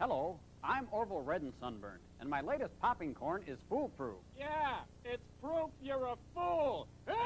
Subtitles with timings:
[0.00, 4.16] Hello, I'm Orville Red and Sunburned, and my latest popping corn is foolproof.
[4.34, 6.88] Yeah, it's proof you're a fool.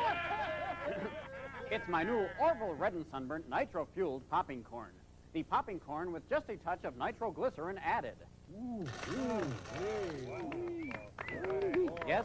[1.71, 4.91] It's my new Orville Red and Sunburnt nitro-fueled popping corn.
[5.35, 8.17] The popping corn with just a touch of nitroglycerin added.
[12.09, 12.25] Yes,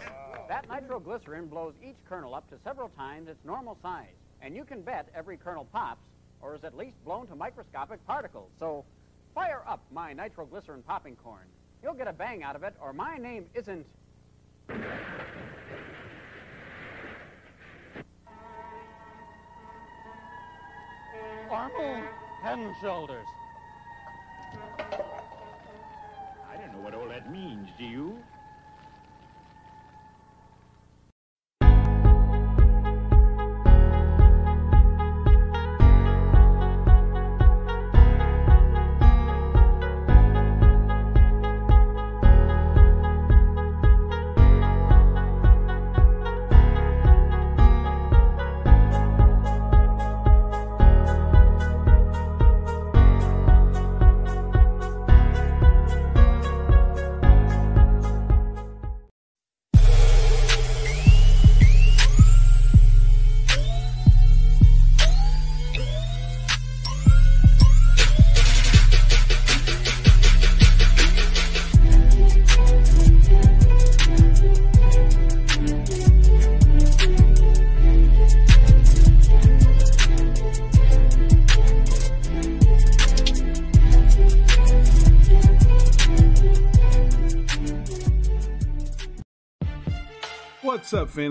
[0.50, 4.18] that nitroglycerin blows each kernel up to several times its normal size.
[4.42, 6.02] And you can bet every kernel pops,
[6.42, 8.50] or is at least blown to microscopic particles.
[8.60, 8.84] So
[9.34, 11.46] fire up my nitroglycerin popping corn.
[11.84, 13.86] You'll get a bang out of it, or my name isn't.
[21.50, 22.04] Arnold
[22.44, 23.26] Head and Shoulders.
[26.48, 28.20] I don't know what all that means, do you?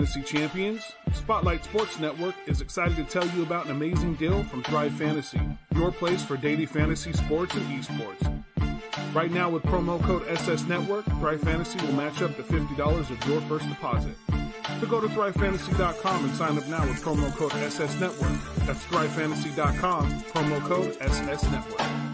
[0.09, 0.81] Fantasy champions?
[1.13, 5.39] Spotlight Sports Network is excited to tell you about an amazing deal from Thrive Fantasy,
[5.75, 8.43] your place for daily fantasy sports and esports.
[9.13, 13.27] Right now, with promo code SS Network, Thrive Fantasy will match up to $50 of
[13.27, 14.15] your first deposit.
[14.79, 18.31] So go to thrivefantasy.com and sign up now with promo code SS Network.
[18.65, 22.08] That's thrivefantasy.com, promo code SS Network.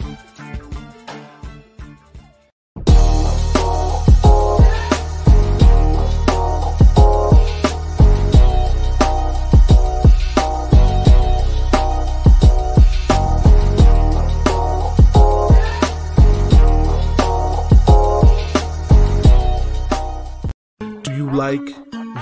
[21.51, 21.75] Like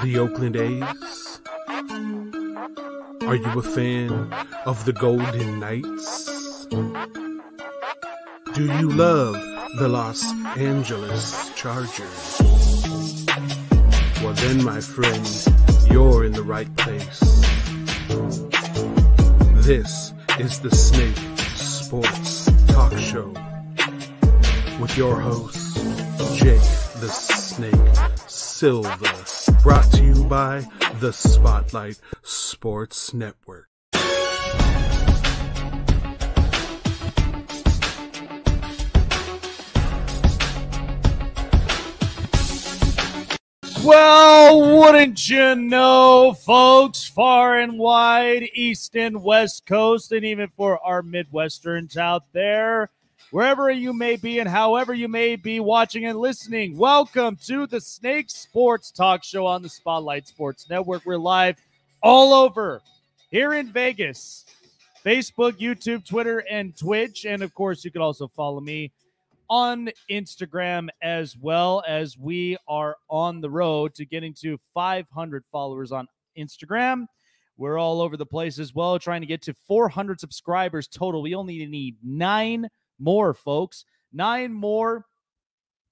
[0.04, 1.40] the Oakland A's?
[3.30, 4.12] Are you a fan
[4.66, 6.66] of the Golden Knights?
[8.56, 9.36] Do you love
[9.80, 10.22] the Los
[10.58, 12.42] Angeles Chargers?
[14.22, 15.26] Well, then, my friend,
[15.90, 17.22] you're in the right place.
[19.70, 23.30] This is the Snake Sports Talk Show
[24.82, 25.78] with your host,
[26.36, 28.30] Jake the Snake
[28.64, 29.26] Silva.
[29.62, 30.66] Brought to you by
[31.02, 33.68] the Spotlight Sports Network.
[43.84, 50.80] Well, wouldn't you know, folks, far and wide, east and west coast, and even for
[50.80, 52.90] our Midwesterns out there,
[53.34, 57.82] wherever you may be and however you may be watching and listening, welcome to the
[57.82, 61.04] Snake Sports Talk Show on the Spotlight Sports Network.
[61.04, 61.60] We're live
[62.04, 62.80] all over
[63.32, 64.46] here in Vegas
[65.04, 67.26] Facebook, YouTube, Twitter, and Twitch.
[67.26, 68.92] And of course, you can also follow me
[69.50, 75.92] on Instagram as well as we are on the road to getting to 500 followers
[75.92, 76.08] on
[76.38, 77.08] Instagram.
[77.58, 81.24] We're all over the place as well, trying to get to 400 subscribers total.
[81.24, 83.86] We only need nine more, folks.
[84.12, 85.06] Nine more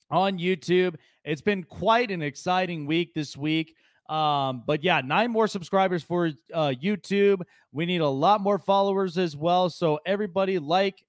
[0.09, 0.95] on YouTube.
[1.23, 3.75] It's been quite an exciting week this week.
[4.09, 7.41] Um, but yeah, nine more subscribers for uh, YouTube.
[7.71, 9.69] We need a lot more followers as well.
[9.69, 11.05] So everybody like,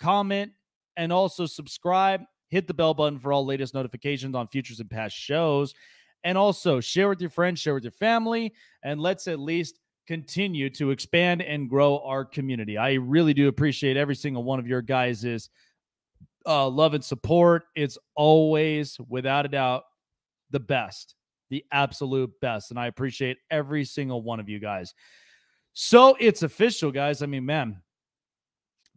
[0.00, 0.52] comment,
[0.96, 2.22] and also subscribe.
[2.48, 5.72] Hit the bell button for all latest notifications on futures and past shows.
[6.24, 8.52] And also share with your friends, share with your family,
[8.82, 9.78] and let's at least
[10.10, 12.76] continue to expand and grow our community.
[12.76, 15.48] I really do appreciate every single one of your guys'
[16.44, 17.62] uh, love and support.
[17.76, 19.84] It's always, without a doubt,
[20.50, 21.14] the best,
[21.50, 22.72] the absolute best.
[22.72, 24.94] And I appreciate every single one of you guys.
[25.74, 27.22] So it's official, guys.
[27.22, 27.80] I mean, man,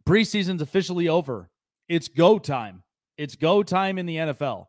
[0.04, 1.48] preseason's officially over.
[1.88, 2.82] It's go time.
[3.16, 4.66] It's go time in the NFL.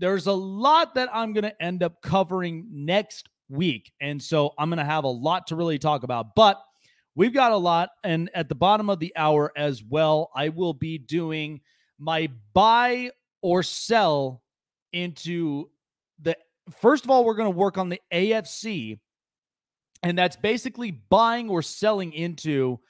[0.00, 3.92] There's a lot that I'm going to end up covering next week.
[4.00, 6.34] And so I'm going to have a lot to really talk about.
[6.34, 6.60] But
[7.14, 7.90] we've got a lot.
[8.04, 11.60] And at the bottom of the hour as well, I will be doing
[11.98, 13.10] my buy
[13.42, 14.42] or sell
[14.92, 15.70] into
[16.20, 16.36] the
[16.80, 18.98] first of all, we're going to work on the AFC,
[20.02, 22.80] and that's basically buying or selling into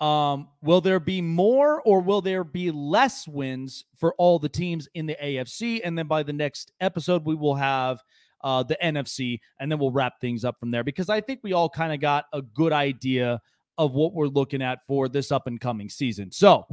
[0.00, 4.88] um, will there be more or will there be less wins for all the teams
[4.94, 5.80] in the AFC?
[5.82, 8.02] And then by the next episode, we will have
[8.46, 11.52] uh, the NFC, and then we'll wrap things up from there because I think we
[11.52, 13.40] all kind of got a good idea
[13.76, 16.30] of what we're looking at for this up and coming season.
[16.30, 16.64] So,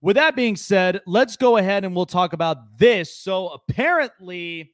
[0.00, 3.16] with that being said, let's go ahead and we'll talk about this.
[3.16, 4.72] So, apparently,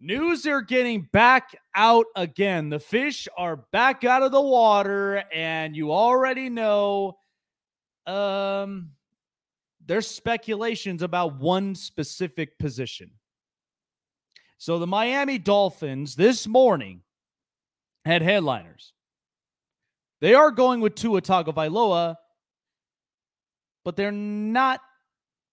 [0.00, 2.68] News are getting back out again.
[2.68, 7.18] The fish are back out of the water, and you already know
[8.06, 8.90] um,
[9.86, 13.12] there's speculations about one specific position.
[14.60, 17.00] So the Miami Dolphins this morning
[18.04, 18.92] had headliners.
[20.20, 22.16] They are going with Tua Tagovailoa,
[23.86, 24.82] but they're not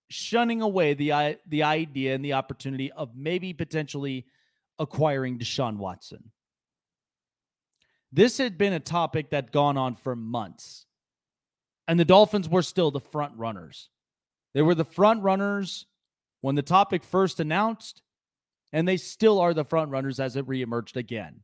[0.10, 4.26] shunning away the the idea and the opportunity of maybe potentially
[4.78, 6.34] acquiring Deshaun Watson.
[8.12, 10.86] This had been a topic that gone on for months.
[11.88, 13.88] And the Dolphins were still the front runners.
[14.54, 15.86] They were the front runners
[16.42, 18.02] when the topic first announced,
[18.74, 21.42] and they still are the front runners as it reemerged again.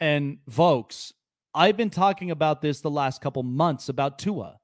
[0.00, 1.12] And folks,
[1.54, 4.58] I've been talking about this the last couple months about Tua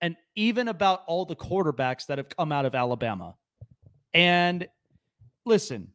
[0.00, 3.34] and even about all the quarterbacks that have come out of Alabama.
[4.14, 4.68] And
[5.44, 5.88] listen,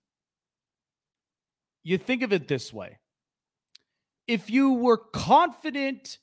[1.84, 3.00] you think of it this way
[4.28, 6.18] if you were confident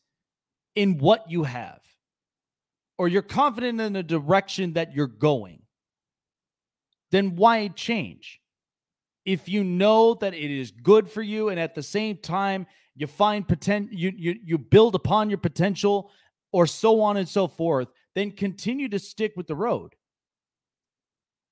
[0.75, 1.81] in what you have,
[2.99, 5.63] or you're confident in the direction that you're going,
[7.11, 8.40] then why change?
[9.33, 12.67] If you know that it is good for you, and at the same time
[12.97, 16.11] you find potential, you, you you build upon your potential,
[16.53, 19.95] or so on and so forth, then continue to stick with the road.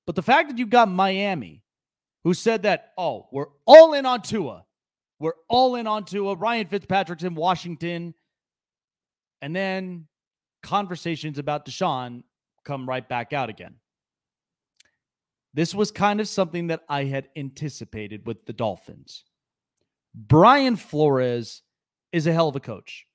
[0.06, 1.62] But the fact that you got Miami,
[2.24, 4.64] who said that, oh, we're all in on Tua.
[5.20, 6.34] We're all in on Tua.
[6.34, 8.14] Ryan Fitzpatrick's in Washington.
[9.40, 10.06] And then
[10.62, 12.22] conversations about Deshaun
[12.64, 13.74] come right back out again.
[15.58, 19.24] This was kind of something that I had anticipated with the Dolphins.
[20.14, 21.62] Brian Flores
[22.12, 23.08] is a hell of a coach.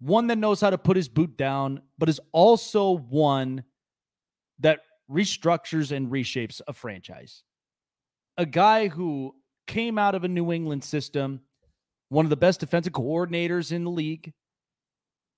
[0.00, 3.62] One that knows how to put his boot down, but is also one
[4.58, 7.44] that restructures and reshapes a franchise
[8.36, 9.32] a guy who
[9.68, 11.40] came out of a New England system,
[12.08, 14.32] one of the best defensive coordinators in the league,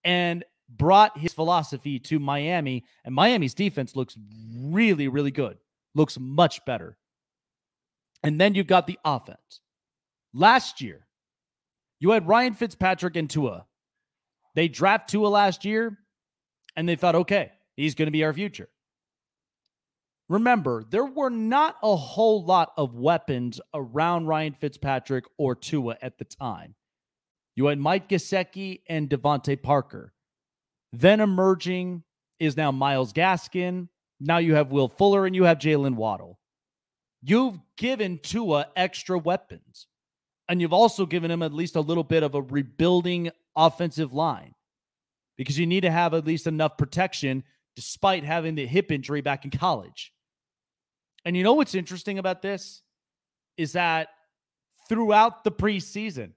[0.02, 2.86] and brought his philosophy to Miami.
[3.04, 4.16] And Miami's defense looks
[4.54, 5.58] really, really good,
[5.94, 6.96] looks much better.
[8.22, 9.60] And then you've got the offense.
[10.32, 11.06] Last year,
[11.98, 13.66] you had Ryan Fitzpatrick and Tua.
[14.54, 15.98] They draft Tua last year,
[16.76, 18.68] and they thought, okay, he's going to be our future.
[20.28, 26.18] Remember, there were not a whole lot of weapons around Ryan Fitzpatrick or Tua at
[26.18, 26.76] the time.
[27.56, 30.12] You had Mike Gesicki and DeVante Parker.
[30.92, 32.04] Then emerging
[32.38, 33.88] is now Myles Gaskin.
[34.20, 36.38] Now you have Will Fuller and you have Jaylen Waddle.
[37.22, 39.86] You've given Tua extra weapons,
[40.48, 44.54] and you've also given him at least a little bit of a rebuilding offensive line
[45.36, 47.42] because you need to have at least enough protection
[47.76, 50.12] despite having the hip injury back in college.
[51.24, 52.82] And you know what's interesting about this
[53.56, 54.08] is that
[54.88, 56.32] throughout the preseason,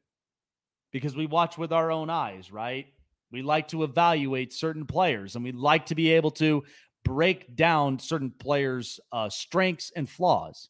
[0.92, 2.88] because we watch with our own eyes, right?
[3.32, 6.64] We like to evaluate certain players and we like to be able to
[7.04, 10.70] break down certain players' uh, strengths and flaws.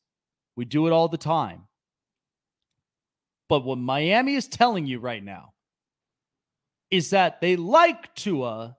[0.56, 1.68] We do it all the time.
[3.50, 5.54] But what Miami is telling you right now
[6.90, 8.78] is that they like Tua,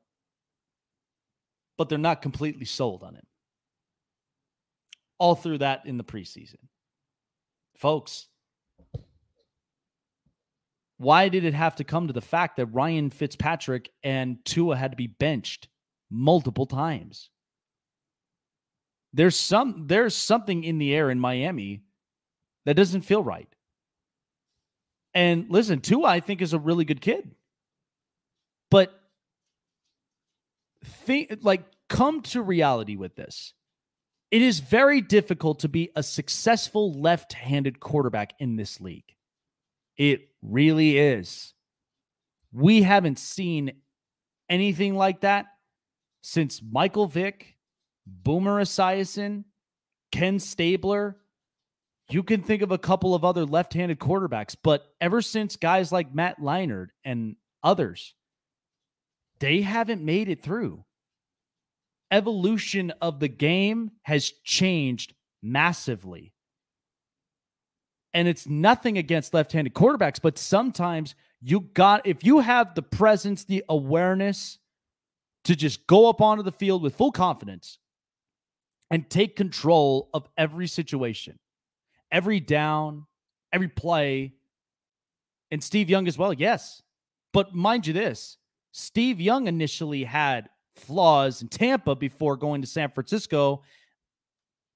[1.76, 3.26] but they're not completely sold on him
[5.18, 6.58] all through that in the preseason.
[7.76, 8.26] Folks,
[10.98, 14.92] why did it have to come to the fact that Ryan Fitzpatrick and Tua had
[14.92, 15.68] to be benched
[16.10, 17.30] multiple times?
[19.14, 21.82] There's some there's something in the air in Miami
[22.66, 23.48] that doesn't feel right.
[25.14, 27.30] And listen, Tua I think is a really good kid.
[28.70, 28.92] But
[30.84, 33.54] think like come to reality with this.
[34.32, 39.14] It is very difficult to be a successful left handed quarterback in this league.
[39.96, 41.54] It really is.
[42.52, 43.74] We haven't seen
[44.48, 45.46] anything like that
[46.22, 47.53] since Michael Vick,
[48.06, 49.44] Boomer Esiason,
[50.12, 51.16] Ken Stabler.
[52.10, 55.90] You can think of a couple of other left handed quarterbacks, but ever since guys
[55.90, 58.14] like Matt Leinart and others,
[59.40, 60.84] they haven't made it through.
[62.10, 66.32] evolution of the game has changed massively.
[68.12, 72.82] And it's nothing against left handed quarterbacks, but sometimes you got, if you have the
[72.82, 74.58] presence, the awareness
[75.44, 77.78] to just go up onto the field with full confidence
[78.90, 81.38] and take control of every situation,
[82.12, 83.06] every down,
[83.52, 84.34] every play.
[85.50, 86.82] And Steve Young as well, yes.
[87.32, 88.38] But mind you, this
[88.72, 93.62] Steve Young initially had flaws in Tampa before going to San Francisco.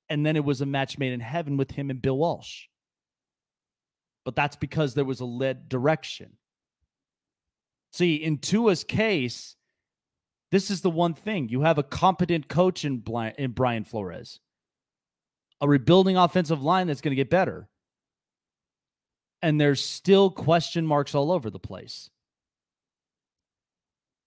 [0.09, 2.67] And then it was a match made in heaven with him and Bill Walsh.
[4.25, 6.33] But that's because there was a led direction.
[7.93, 9.57] See, in Tua's case,
[10.51, 13.03] this is the one thing you have a competent coach in,
[13.37, 14.41] in Brian Flores,
[15.61, 17.69] a rebuilding offensive line that's going to get better.
[19.43, 22.11] And there's still question marks all over the place.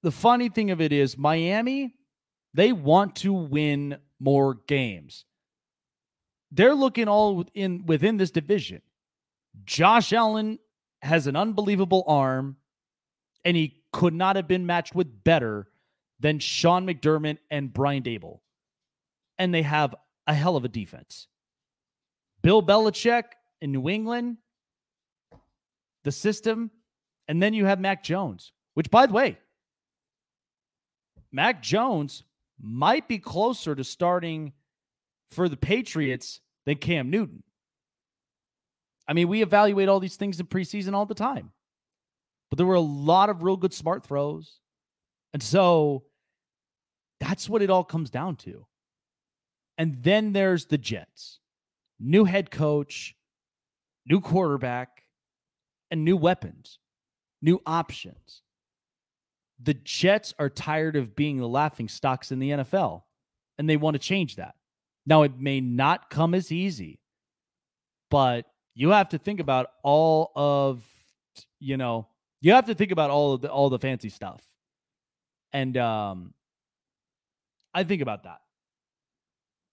[0.04, 1.96] The funny thing of it is, Miami,
[2.54, 5.26] they want to win more games.
[6.52, 8.82] They're looking all in within this division.
[9.64, 10.60] Josh Allen
[11.02, 12.58] has an unbelievable arm,
[13.44, 15.68] and he could not have been matched with better
[16.22, 18.40] than Sean McDermott and Brian Daboll.
[19.38, 19.96] And they have
[20.28, 21.28] a hell of a defense.
[22.44, 23.24] Bill Belichick
[23.60, 24.38] in New England,
[26.04, 26.72] the system,
[27.28, 29.38] and then you have Mac Jones, which, by the way,
[31.32, 32.24] Mac Jones
[32.62, 34.54] might be closer to starting
[35.30, 37.44] for the Patriots than Cam Newton.
[39.08, 41.52] I mean, we evaluate all these things in preseason all the time,
[42.50, 44.60] but there were a lot of real good smart throws.
[45.34, 46.04] And so
[47.22, 48.66] that's what it all comes down to.
[49.78, 51.40] And then there's the Jets
[52.00, 53.16] new head coach,
[54.08, 55.04] new quarterback,
[55.92, 56.80] and new weapons,
[57.42, 58.42] new options.
[59.62, 63.04] The Jets are tired of being the laughing stocks in the NFL,
[63.60, 64.56] and they want to change that.
[65.06, 67.00] Now, it may not come as easy,
[68.10, 70.84] but you have to think about all of,
[71.60, 72.08] you know,
[72.42, 74.42] you have to think about all of the all the fancy stuff.
[75.54, 76.34] And um
[77.74, 78.40] I think about that.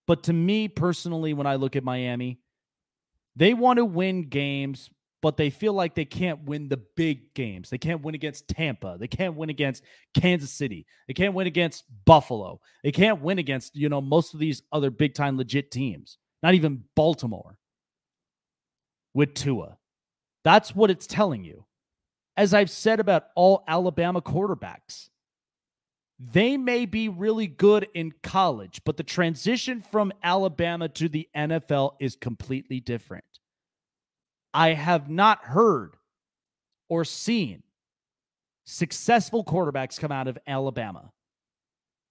[0.06, 2.40] But to me personally, when I look at Miami,
[3.36, 4.90] they want to win games,
[5.20, 7.70] but they feel like they can't win the big games.
[7.70, 8.96] They can't win against Tampa.
[8.98, 10.86] They can't win against Kansas City.
[11.06, 12.60] They can't win against Buffalo.
[12.82, 16.54] They can't win against, you know, most of these other big time legit teams, not
[16.54, 17.58] even Baltimore
[19.12, 19.76] with Tua.
[20.44, 21.66] That's what it's telling you.
[22.36, 25.08] As I've said about all Alabama quarterbacks,
[26.18, 31.92] they may be really good in college, but the transition from Alabama to the NFL
[32.00, 33.24] is completely different.
[34.52, 35.94] I have not heard
[36.88, 37.62] or seen
[38.64, 41.12] successful quarterbacks come out of Alabama.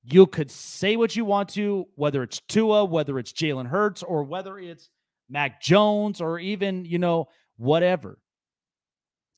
[0.03, 4.23] You could say what you want to, whether it's Tua, whether it's Jalen Hurts, or
[4.23, 4.89] whether it's
[5.29, 8.17] Mac Jones, or even, you know, whatever.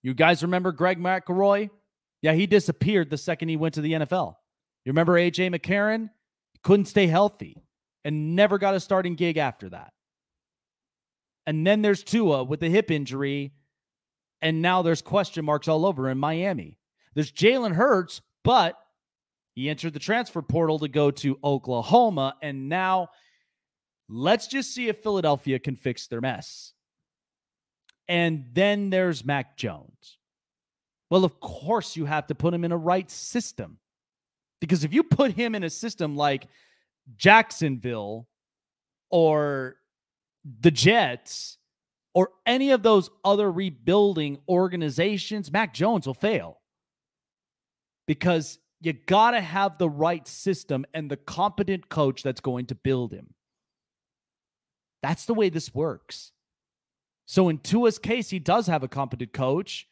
[0.03, 1.71] You guys remember Greg McElroy?
[2.21, 4.35] Yeah, he disappeared the second he went to the NFL.
[4.86, 6.09] You remember AJ McCarron?
[6.63, 7.63] Couldn't stay healthy
[8.03, 9.93] and never got a starting gig after that.
[11.45, 13.53] And then there's Tua with the hip injury.
[14.41, 16.77] And now there's question marks all over in Miami.
[17.13, 18.75] There's Jalen Hurts, but
[19.55, 22.36] he entered the transfer portal to go to Oklahoma.
[22.41, 23.09] And now
[24.07, 26.74] let's just see if Philadelphia can fix their mess.
[28.07, 30.17] And then there's Mac Jones.
[31.09, 33.79] Well, of course, you have to put him in a right system.
[34.59, 36.47] Because if you put him in a system like
[37.15, 38.27] Jacksonville
[39.09, 39.77] or
[40.61, 41.57] the Jets
[42.13, 46.59] or any of those other rebuilding organizations, Mac Jones will fail.
[48.07, 52.75] Because you got to have the right system and the competent coach that's going to
[52.75, 53.33] build him.
[55.01, 56.31] That's the way this works.
[57.25, 59.87] So, in Tua's case, he does have a competent coach,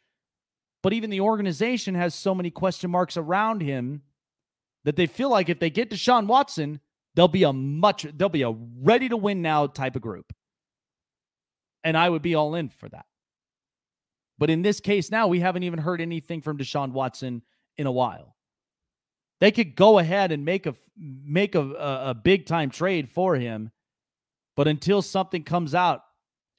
[0.82, 4.02] but even the organization has so many question marks around him
[4.88, 6.80] that they feel like if they get Deshaun Watson,
[7.14, 10.32] they'll be a much they'll be a ready to win now type of group.
[11.84, 13.06] And I would be all in for that.
[14.38, 17.42] But in this case now, we haven't even heard anything from Deshaun Watson
[17.76, 18.38] in a while.
[19.42, 23.36] They could go ahead and make a make a, a, a big time trade for
[23.36, 23.72] him,
[24.56, 26.00] but until something comes out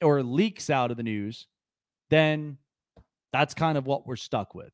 [0.03, 1.47] or leaks out of the news,
[2.11, 2.59] then
[3.33, 4.71] that's kind of what we're stuck with.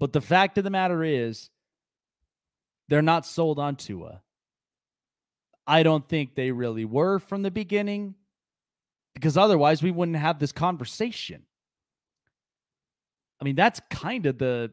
[0.00, 1.50] But the fact of the matter is,
[2.90, 4.20] they're not sold on Tua.
[5.66, 8.16] I don't think they really were from the beginning
[9.14, 11.44] because otherwise we wouldn't have this conversation.
[13.40, 14.72] I mean, that's kind of the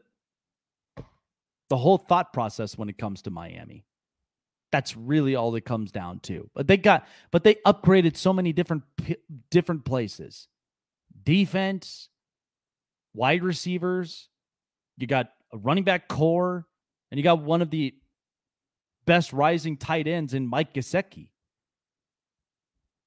[1.70, 3.84] the whole thought process when it comes to Miami.
[4.72, 6.50] That's really all it comes down to.
[6.54, 8.82] But they got, but they upgraded so many different
[9.50, 10.48] different places,
[11.22, 12.08] defense,
[13.14, 14.28] wide receivers.
[14.96, 16.66] You got a running back core,
[17.10, 17.94] and you got one of the
[19.08, 21.30] best rising tight ends in Mike Gesicki.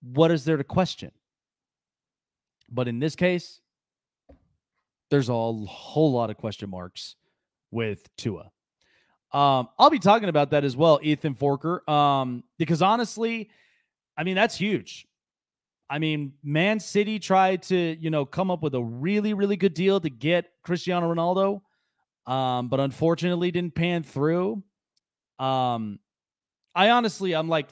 [0.01, 1.12] What is there to question?
[2.67, 3.62] But in this case,
[5.12, 7.17] there's a whole lot of question marks
[7.70, 8.50] with Tua.
[9.31, 11.88] Um, I'll be talking about that as well, Ethan Forker.
[11.88, 13.51] Um, because honestly,
[14.17, 15.05] I mean, that's huge.
[15.88, 19.75] I mean, Man City tried to, you know, come up with a really, really good
[19.75, 21.62] deal to get Cristiano Ronaldo,
[22.31, 24.63] um, but unfortunately didn't pan through.
[25.42, 26.00] Um,
[26.76, 27.68] I honestly, I'm like,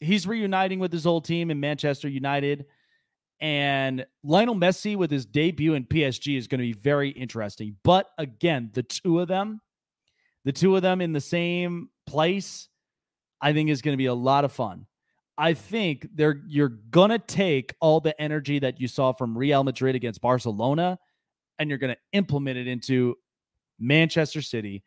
[0.00, 2.66] he's reuniting with his old team in Manchester United.
[3.40, 7.76] And Lionel Messi with his debut in PSG is going to be very interesting.
[7.84, 9.60] But again, the two of them,
[10.44, 12.68] the two of them in the same place,
[13.40, 14.86] I think is going to be a lot of fun.
[15.38, 19.64] I think they're you're going to take all the energy that you saw from Real
[19.64, 20.98] Madrid against Barcelona
[21.58, 23.16] and you're going to implement it into
[23.78, 24.82] Manchester City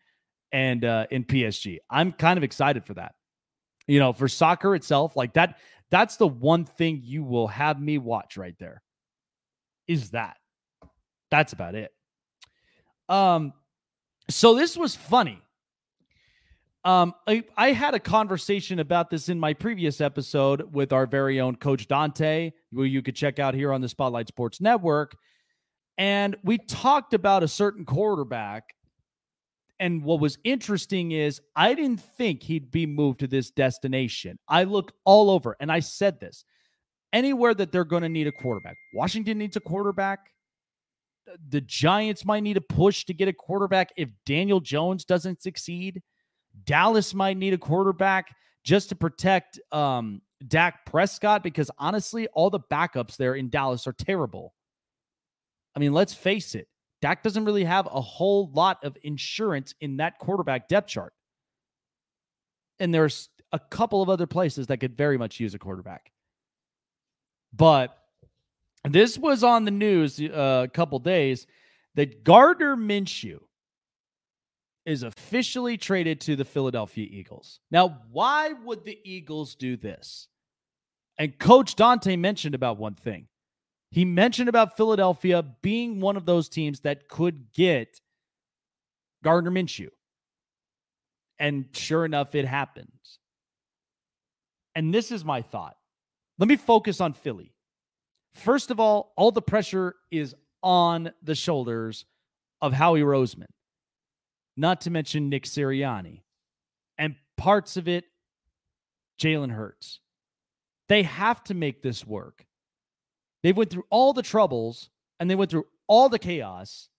[0.51, 1.77] and uh, in PSG.
[1.89, 3.13] I'm kind of excited for that.
[3.87, 5.57] You know, for soccer itself, like that
[5.89, 8.81] that's the one thing you will have me watch right there.
[9.87, 10.37] Is that.
[11.31, 11.91] That's about it.
[13.07, 13.53] Um
[14.29, 15.41] so this was funny.
[16.85, 21.39] Um I, I had a conversation about this in my previous episode with our very
[21.39, 25.17] own coach Dante, who you could check out here on the Spotlight Sports Network.
[25.97, 28.75] And we talked about a certain quarterback
[29.79, 34.37] and what was interesting is I didn't think he'd be moved to this destination.
[34.47, 36.43] I looked all over and I said this
[37.13, 38.75] anywhere that they're going to need a quarterback.
[38.93, 40.31] Washington needs a quarterback.
[41.49, 46.01] The Giants might need a push to get a quarterback if Daniel Jones doesn't succeed.
[46.65, 52.59] Dallas might need a quarterback just to protect um, Dak Prescott because honestly, all the
[52.59, 54.53] backups there in Dallas are terrible.
[55.75, 56.67] I mean, let's face it.
[57.01, 61.13] Dak doesn't really have a whole lot of insurance in that quarterback depth chart.
[62.79, 66.11] And there's a couple of other places that could very much use a quarterback.
[67.53, 67.97] But
[68.83, 71.47] this was on the news uh, a couple days
[71.95, 73.39] that Gardner Minshew
[74.85, 77.59] is officially traded to the Philadelphia Eagles.
[77.71, 80.27] Now, why would the Eagles do this?
[81.17, 83.27] And Coach Dante mentioned about one thing.
[83.91, 87.99] He mentioned about Philadelphia being one of those teams that could get
[89.23, 89.89] Gardner Minshew.
[91.39, 93.19] And sure enough, it happens.
[94.75, 95.75] And this is my thought.
[96.37, 97.53] Let me focus on Philly.
[98.33, 102.05] First of all, all the pressure is on the shoulders
[102.61, 103.47] of Howie Roseman,
[104.55, 106.21] not to mention Nick Sirianni,
[106.97, 108.05] and parts of it,
[109.19, 109.99] Jalen Hurts.
[110.87, 112.45] They have to make this work.
[113.43, 116.89] They went through all the troubles and they went through all the chaos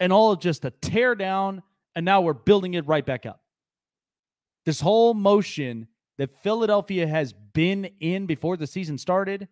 [0.00, 1.62] and all of just a tear down.
[1.94, 3.40] And now we're building it right back up.
[4.66, 9.48] This whole motion that Philadelphia has been in before the season started.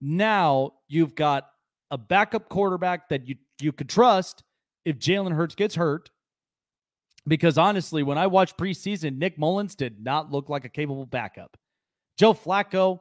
[0.00, 1.48] Now you've got
[1.90, 4.42] a backup quarterback that you, you could trust
[4.84, 6.10] if Jalen Hurts gets hurt.
[7.28, 11.56] Because honestly, when I watched preseason, Nick Mullens did not look like a capable backup.
[12.16, 13.00] Joe Flacco,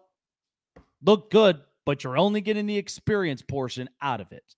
[1.05, 4.55] look good, but you're only getting the experience portion out of it.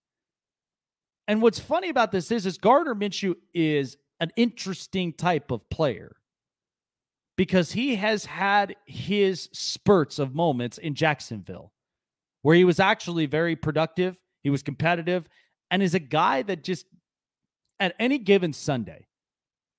[1.28, 6.16] And what's funny about this is, is Gardner Minshew is an interesting type of player
[7.36, 11.74] because he has had his spurts of moments in Jacksonville
[12.42, 15.28] where he was actually very productive, he was competitive,
[15.70, 16.86] and is a guy that just
[17.80, 19.06] at any given Sunday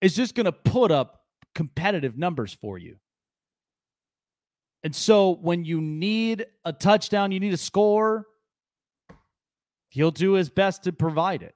[0.01, 1.23] is just going to put up
[1.55, 2.97] competitive numbers for you.
[4.89, 8.25] And so when you need a touchdown, you need a score,
[9.91, 11.55] he'll do his best to provide it.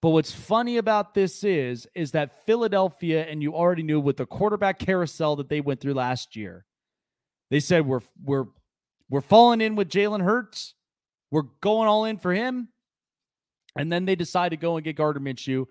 [0.00, 4.24] But what's funny about this is is that Philadelphia and you already knew with the
[4.24, 6.64] quarterback carousel that they went through last year.
[7.50, 8.46] They said we're we're
[9.10, 10.72] we're falling in with Jalen Hurts.
[11.30, 12.68] We're going all in for him.
[13.76, 15.66] And then they decide to go and get Gardner Minshew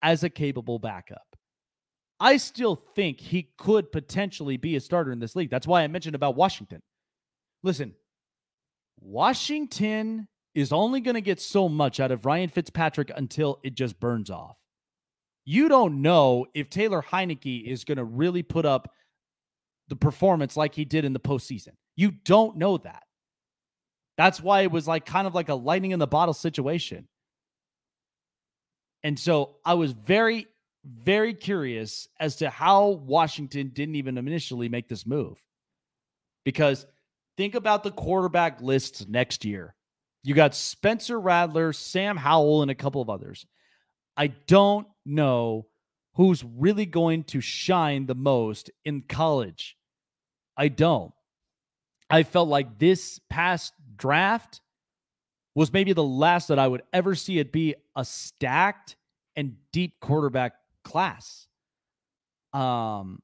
[0.00, 1.33] as a capable backup.
[2.20, 5.50] I still think he could potentially be a starter in this league.
[5.50, 6.80] That's why I mentioned about Washington.
[7.62, 7.94] Listen,
[9.00, 13.98] Washington is only going to get so much out of Ryan Fitzpatrick until it just
[13.98, 14.56] burns off.
[15.44, 18.90] You don't know if Taylor Heinicke is going to really put up
[19.88, 21.72] the performance like he did in the postseason.
[21.96, 23.02] You don't know that.
[24.16, 27.08] That's why it was like kind of like a lightning in the bottle situation.
[29.02, 30.46] And so I was very
[30.84, 35.38] very curious as to how Washington didn't even initially make this move.
[36.44, 36.86] Because
[37.36, 39.74] think about the quarterback lists next year.
[40.22, 43.46] You got Spencer Rattler, Sam Howell, and a couple of others.
[44.16, 45.66] I don't know
[46.14, 49.76] who's really going to shine the most in college.
[50.56, 51.12] I don't.
[52.08, 54.60] I felt like this past draft
[55.54, 58.96] was maybe the last that I would ever see it be a stacked
[59.36, 61.46] and deep quarterback class.
[62.52, 63.20] Um,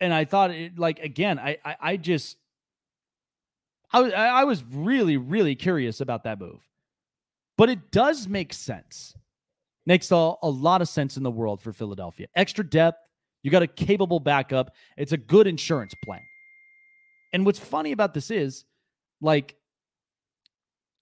[0.00, 2.36] and I thought it like again, I I, I just
[3.90, 6.62] I was I was really really curious about that move,
[7.56, 9.14] but it does make sense.
[9.86, 12.26] Makes a, a lot of sense in the world for Philadelphia.
[12.34, 13.08] Extra depth,
[13.44, 14.74] you got a capable backup.
[14.96, 16.22] It's a good insurance plan.
[17.32, 18.64] And what's funny about this is,
[19.20, 19.54] like,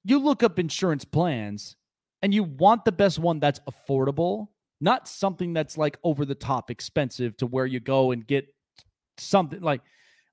[0.05, 1.77] you look up insurance plans
[2.25, 4.49] and you want the best one that's affordable,
[4.81, 8.47] not something that's like over the top expensive to where you go and get
[9.19, 9.83] something like,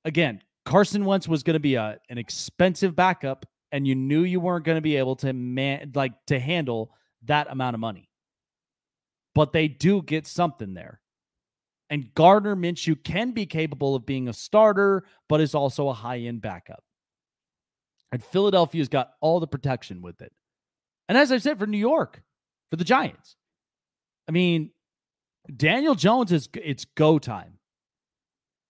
[0.06, 4.40] again, Carson Wentz was going to be a, an expensive backup, and you knew you
[4.40, 6.94] weren't going to be able to man like to handle
[7.26, 8.08] that amount of money.
[9.36, 11.02] But they do get something there.
[11.90, 16.20] And Gardner Minshew can be capable of being a starter, but is also a high
[16.20, 16.86] end backup.
[18.14, 20.32] And Philadelphia's got all the protection with it.
[21.12, 22.22] And as I said for New York,
[22.70, 23.36] for the Giants,
[24.30, 24.72] I mean,
[25.58, 27.58] Daniel Jones is it's go time.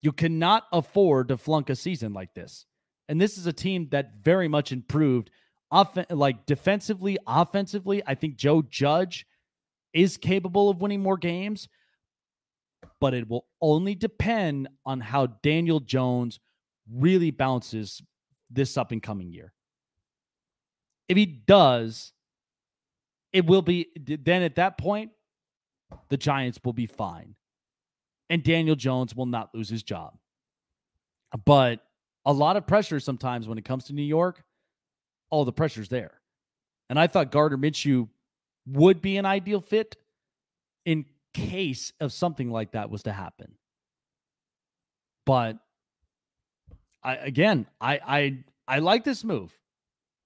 [0.02, 2.66] You cannot afford to flunk a season like this.
[3.08, 5.30] And this is a team that very much improved
[5.70, 8.02] off like defensively, offensively.
[8.08, 9.28] I think Joe Judge
[9.94, 11.70] is capable of winning more games,
[13.00, 16.40] but it will only depend on how Daniel Jones
[16.92, 18.02] really bounces
[18.50, 19.54] this up and coming year.
[21.08, 22.14] If he does,
[23.34, 25.12] it will be then at that point,
[26.10, 27.36] the Giants will be fine
[28.30, 30.18] and Daniel Jones will not lose his job.
[31.46, 31.82] But
[32.26, 34.44] a lot of pressure sometimes when it comes to New York,
[35.30, 36.14] all the pressure's there.
[36.90, 38.08] And I thought Gardner Minshew
[38.68, 39.96] would be an ideal fit
[40.86, 43.54] in case of something like that was to happen.
[45.26, 45.58] But
[47.04, 49.58] I again, I I I like this move.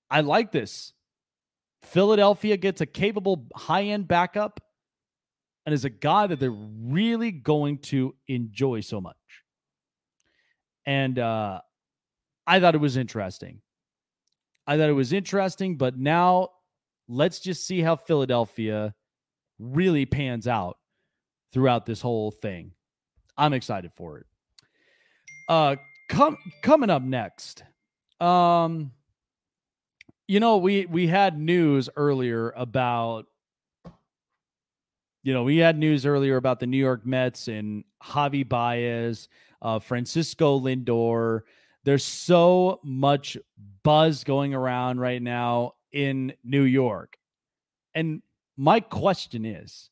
[0.10, 0.94] I like this.
[1.86, 4.60] Philadelphia gets a capable high-end backup
[5.66, 9.16] and is a guy that they're really going to enjoy so much.
[10.86, 11.62] And uh,
[12.46, 13.62] I thought it was interesting.
[14.68, 16.50] I thought it was interesting, but now
[17.08, 18.94] let's just see how Philadelphia
[19.60, 20.78] really pans out
[21.54, 22.72] throughout this whole thing.
[23.38, 24.26] I'm excited for it.
[25.48, 25.76] Uh
[26.10, 27.64] com- coming up next.
[28.20, 28.92] Um
[30.28, 33.28] you know, we we had news earlier about
[35.24, 39.28] you know, we had news earlier about the New York Mets and Javy Baez,
[39.60, 41.42] uh, Francisco Lindor.
[41.84, 43.36] There's so much
[43.82, 47.18] buzz going around right now in New York.
[47.96, 48.22] And
[48.56, 49.90] my question is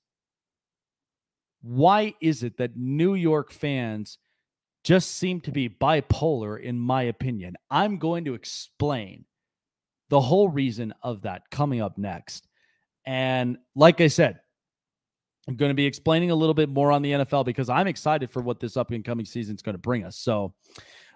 [1.64, 4.20] why is it that New York fans
[4.84, 7.56] just seem to be bipolar, in my opinion?
[7.72, 9.26] I'm going to explain
[10.10, 12.48] the whole reason of that coming up next.
[13.06, 14.40] And like I said,
[15.48, 18.30] I'm going to be explaining a little bit more on the NFL because I'm excited
[18.30, 20.18] for what this up and coming season is going to bring us.
[20.18, 20.54] So,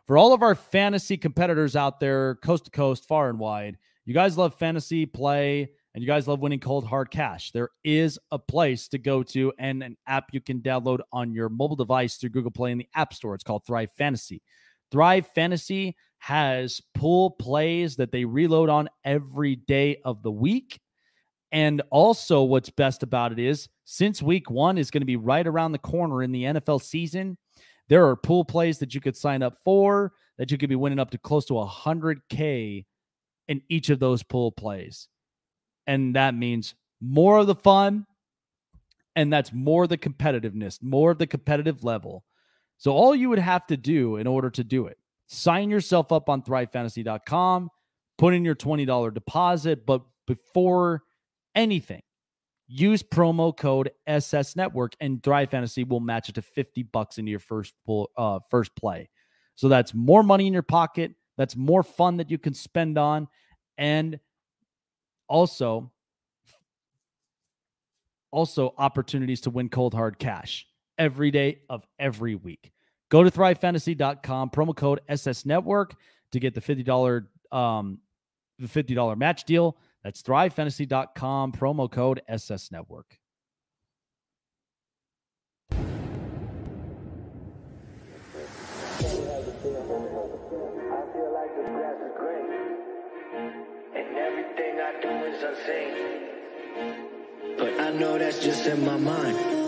[0.06, 4.14] for all of our fantasy competitors out there, coast to coast, far and wide, you
[4.14, 7.52] guys love fantasy play and you guys love winning cold hard cash.
[7.52, 11.50] There is a place to go to and an app you can download on your
[11.50, 13.36] mobile device through Google Play in the App Store.
[13.36, 14.42] It's called Thrive Fantasy.
[14.92, 20.80] Thrive Fantasy has pool plays that they reload on every day of the week.
[21.52, 25.48] And also, what's best about it is since week one is going to be right
[25.48, 27.38] around the corner in the NFL season,
[27.88, 31.00] there are pool plays that you could sign up for that you could be winning
[31.00, 32.86] up to close to 100K
[33.48, 35.08] in each of those pool plays.
[35.88, 38.06] And that means more of the fun,
[39.16, 42.24] and that's more the competitiveness, more of the competitive level.
[42.78, 44.98] So, all you would have to do in order to do it,
[45.28, 47.70] sign yourself up on thrivefantasy.com,
[48.18, 51.04] put in your $20 deposit, but before
[51.56, 52.02] anything,
[52.68, 57.32] use promo code SS Network and Thrive Fantasy will match it to 50 bucks into
[57.32, 59.10] your first pull, uh, first play.
[59.56, 61.14] So that's more money in your pocket.
[61.38, 63.28] That's more fun that you can spend on.
[63.78, 64.20] And
[65.28, 65.92] also,
[68.32, 70.66] also opportunities to win cold hard cash
[70.98, 72.72] every day of every week.
[73.10, 75.96] Go to thrivefantasy.com, promo code SS Network
[76.32, 78.00] to get the $50 um,
[78.60, 79.78] the $50 match deal.
[80.04, 83.18] That's thrivefantasy.com, promo code SS Network.
[97.58, 99.67] But I know that's just in my mind.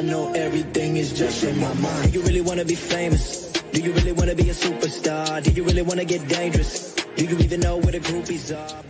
[0.00, 2.10] I know everything is just in my mind.
[2.10, 3.52] Do you really wanna be famous?
[3.70, 5.44] Do you really wanna be a superstar?
[5.44, 6.94] Do you really wanna get dangerous?
[7.16, 8.82] Do you even know where the groupies are?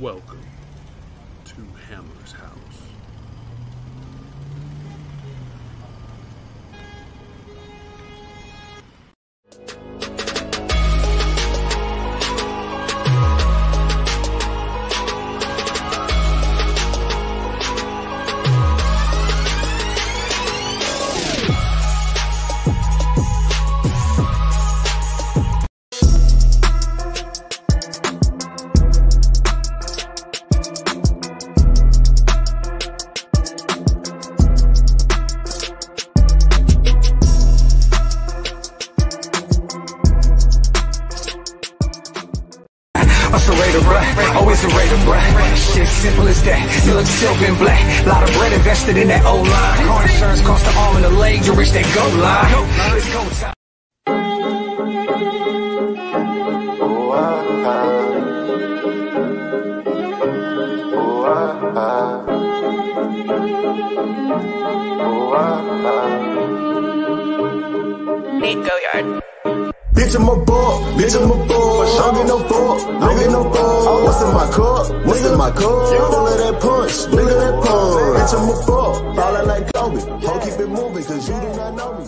[0.00, 0.53] Welcome
[79.14, 80.00] ballin' like Kobe.
[80.00, 82.06] Ho, keep it moving, cause you do not know me.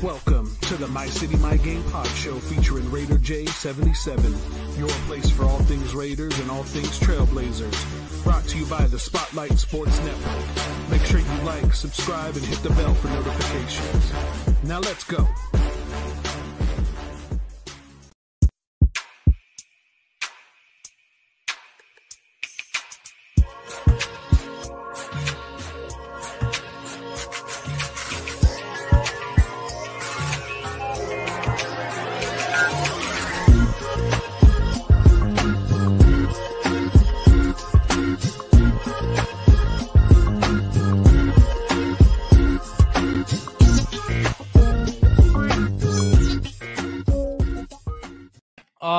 [0.00, 5.44] Welcome to the My City My Game Pod Show featuring Raider J77, your place for
[5.68, 8.24] things Raiders and all things Trailblazers.
[8.24, 10.90] Brought to you by the Spotlight Sports Network.
[10.90, 14.64] Make sure you like, subscribe, and hit the bell for notifications.
[14.64, 15.28] Now let's go.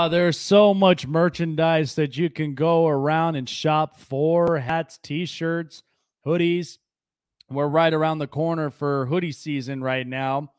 [0.09, 5.83] There's so much merchandise that you can go around and shop for hats, t shirts,
[6.25, 6.77] hoodies.
[7.49, 10.51] We're right around the corner for hoodie season right now.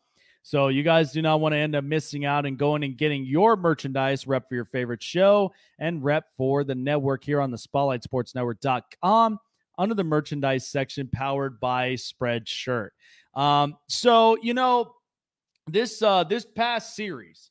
[0.43, 3.25] So you guys do not want to end up missing out and going and getting
[3.25, 7.59] your merchandise rep for your favorite show and rep for the network here on the
[7.59, 9.39] spotlightsportsnetwork.com
[9.79, 12.91] under the merchandise section powered by Spreadshirt.
[13.35, 14.95] Um, so you know,
[15.67, 17.51] this uh this past series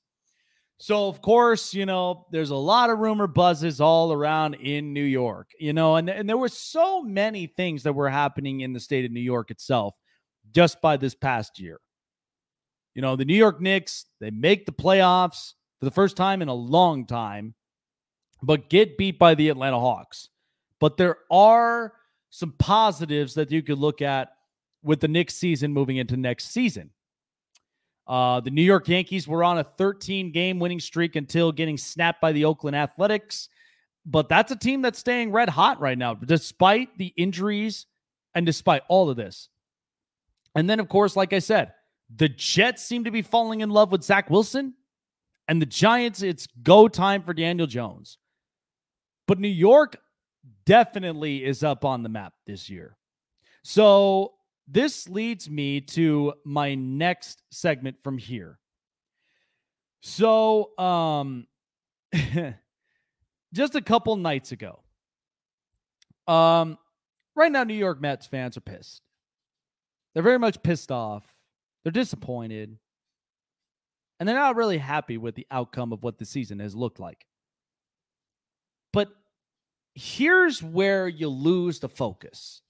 [0.81, 5.03] so of course, you know, there's a lot of rumor buzzes all around in New
[5.03, 8.79] York, you know, and, and there were so many things that were happening in the
[8.79, 9.93] state of New York itself
[10.51, 11.81] just by this past year.
[12.95, 16.47] You know, the New York Knicks, they make the playoffs for the first time in
[16.47, 17.55] a long time,
[18.41, 20.29] but get beat by the Atlanta Hawks.
[20.79, 21.93] But there are
[22.29, 24.29] some positives that you could look at
[24.81, 26.91] with the Knicks season moving into next season.
[28.09, 32.19] Uh, the New York Yankees were on a 13 game winning streak until getting snapped
[32.19, 33.49] by the Oakland Athletics.
[34.03, 37.85] But that's a team that's staying red hot right now, despite the injuries
[38.33, 39.49] and despite all of this.
[40.55, 41.73] And then, of course, like I said,
[42.15, 44.73] the Jets seem to be falling in love with Zach Wilson.
[45.47, 48.17] And the Giants, it's go time for Daniel Jones.
[49.27, 49.97] But New York
[50.65, 52.97] definitely is up on the map this year.
[53.63, 54.33] So
[54.71, 58.59] this leads me to my next segment from here.
[60.01, 61.47] So, um,
[63.53, 64.83] just a couple nights ago,
[66.27, 66.77] um,
[67.35, 69.01] right now, New York Mets fans are pissed.
[70.13, 71.25] They're very much pissed off.
[71.83, 72.77] They're disappointed.
[74.19, 77.25] And they're not really happy with the outcome of what the season has looked like.
[78.93, 79.09] But
[79.95, 82.61] here's where you lose the focus.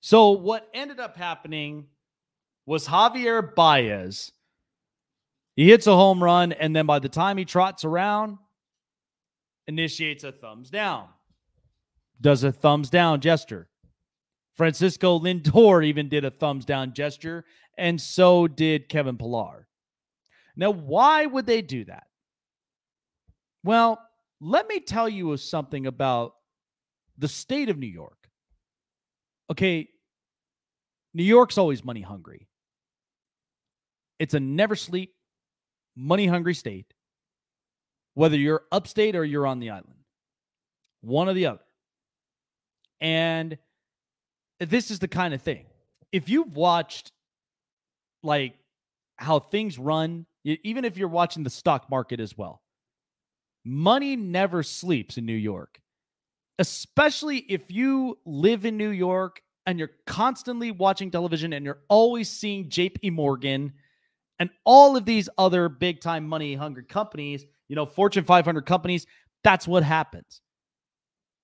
[0.00, 1.86] So what ended up happening
[2.66, 4.32] was Javier Baez.
[5.56, 8.38] He hits a home run, and then by the time he trots around,
[9.66, 11.08] initiates a thumbs down.
[12.20, 13.68] Does a thumbs down gesture.
[14.54, 17.44] Francisco Lindor even did a thumbs down gesture,
[17.76, 19.68] and so did Kevin Pillar.
[20.56, 22.08] Now, why would they do that?
[23.62, 24.00] Well,
[24.40, 26.34] let me tell you something about
[27.16, 28.17] the state of New York.
[29.50, 29.88] Okay,
[31.14, 32.48] New York's always money hungry.
[34.18, 35.14] It's a never sleep,
[35.96, 36.92] money hungry state,
[38.14, 39.94] whether you're upstate or you're on the island,
[41.00, 41.60] one or the other.
[43.00, 43.58] And
[44.58, 45.66] this is the kind of thing.
[46.10, 47.12] If you've watched
[48.22, 48.54] like
[49.16, 52.60] how things run, even if you're watching the stock market as well,
[53.64, 55.80] money never sleeps in New York,
[56.58, 62.28] especially if you live in New York and you're constantly watching television and you're always
[62.28, 63.72] seeing JP Morgan
[64.38, 69.06] and all of these other big time money hungry companies, you know, Fortune 500 companies,
[69.44, 70.40] that's what happens.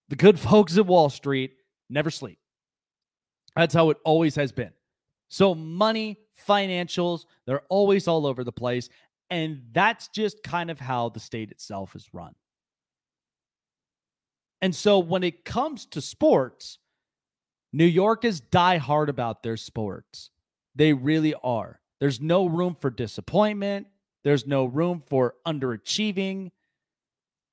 [0.09, 1.53] The good folks at Wall Street
[1.89, 2.39] never sleep.
[3.57, 4.73] That's how it always has been.
[5.29, 8.89] So, money, financials, they're always all over the place.
[9.31, 12.35] And that's just kind of how the state itself is run.
[14.63, 16.79] And so, when it comes to sports,
[17.73, 20.31] New York is die hard about their sports.
[20.75, 21.81] They really are.
[22.01, 23.89] There's no room for disappointment.
[24.23, 26.51] There's no room for underachieving.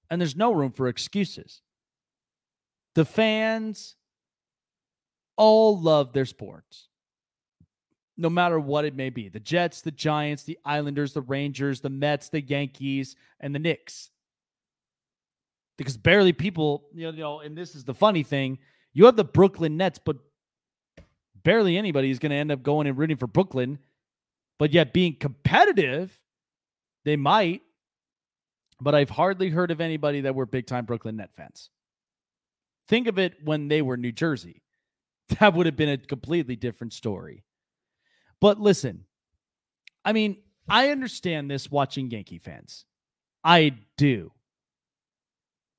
[0.10, 1.62] And there's no room for excuses.
[2.96, 3.96] The fans
[5.38, 6.88] all love their sports,
[8.18, 11.90] no matter what it may be the Jets, the Giants, the Islanders, the Rangers, the
[11.90, 14.12] Mets, the Yankees, and the Knicks.
[15.82, 18.60] Because barely people, you know, and this is the funny thing
[18.94, 20.18] you have the Brooklyn Nets, but
[21.44, 23.80] barely anybody is going to end up going and rooting for Brooklyn.
[24.60, 26.12] But yet, being competitive,
[27.04, 27.62] they might.
[28.80, 31.70] But I've hardly heard of anybody that were big time Brooklyn Net fans.
[32.88, 34.62] Think of it when they were New Jersey.
[35.40, 37.46] That would have been a completely different story.
[38.42, 39.06] But listen,
[40.04, 40.36] I mean,
[40.68, 42.84] I understand this watching Yankee fans.
[43.42, 44.34] I do.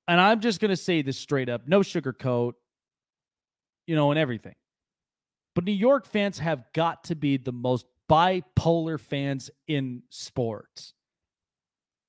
[0.09, 2.55] And I'm just going to say this straight up no sugarcoat,
[3.87, 4.55] you know, and everything.
[5.55, 10.95] But New York fans have got to be the most bipolar fans in sports.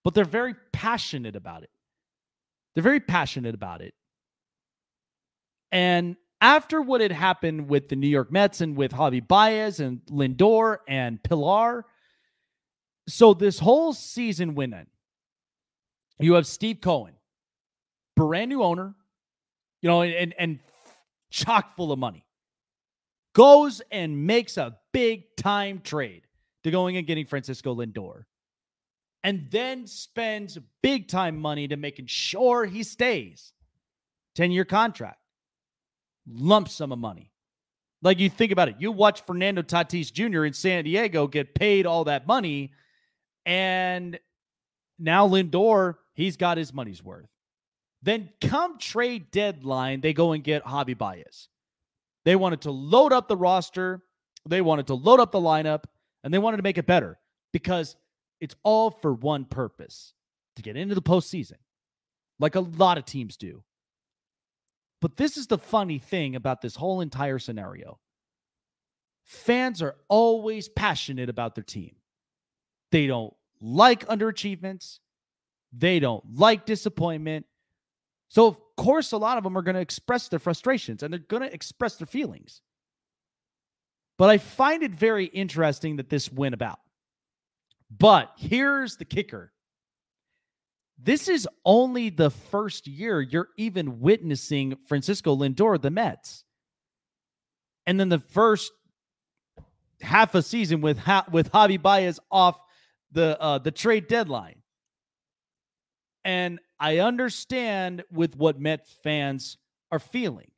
[0.03, 1.69] But they're very passionate about it.
[2.73, 3.93] They're very passionate about it.
[5.71, 10.01] And after what had happened with the New York Mets and with Javy Baez and
[10.09, 11.85] Lindor and Pillar,
[13.07, 14.87] so this whole season winning,
[16.19, 17.13] you have Steve Cohen,
[18.15, 18.93] brand new owner,
[19.81, 20.59] you know, and and
[21.29, 22.25] chock full of money,
[23.33, 26.23] goes and makes a big time trade
[26.63, 28.23] to going and getting Francisco Lindor,
[29.23, 33.53] and then spends big time money to making sure he stays,
[34.35, 35.17] ten year contract
[36.27, 37.31] lump sum of money.
[38.01, 40.45] Like you think about it, you watch Fernando Tatis Jr.
[40.45, 42.73] in San Diego get paid all that money,
[43.45, 44.19] and
[44.99, 47.29] now Lindor, he's got his money's worth.
[48.03, 51.47] Then come trade deadline, they go and get Javy Baez.
[52.25, 54.03] They wanted to load up the roster,
[54.45, 55.85] they wanted to load up the lineup,
[56.23, 57.17] and they wanted to make it better
[57.53, 57.95] because
[58.41, 60.13] it's all for one purpose
[60.57, 61.57] to get into the postseason,
[62.39, 63.63] like a lot of teams do.
[65.01, 67.99] But this is the funny thing about this whole entire scenario.
[69.25, 71.95] Fans are always passionate about their team.
[72.91, 74.99] They don't like underachievements.
[75.71, 77.45] They don't like disappointment.
[78.33, 81.19] So, of course, a lot of them are going to express their frustrations and they're
[81.19, 82.63] going to express their feelings.
[84.17, 86.79] But I find it very interesting that this went about.
[87.95, 89.53] But here's the kicker
[90.97, 96.43] this is only the first year you're even witnessing Francisco Lindor, the Mets.
[97.85, 98.71] And then the first
[100.01, 102.59] half a season with ha- with Javy Baez off
[103.11, 104.63] the uh, the trade deadline.
[106.25, 109.57] And I understand with what Met fans
[109.93, 110.51] are feeling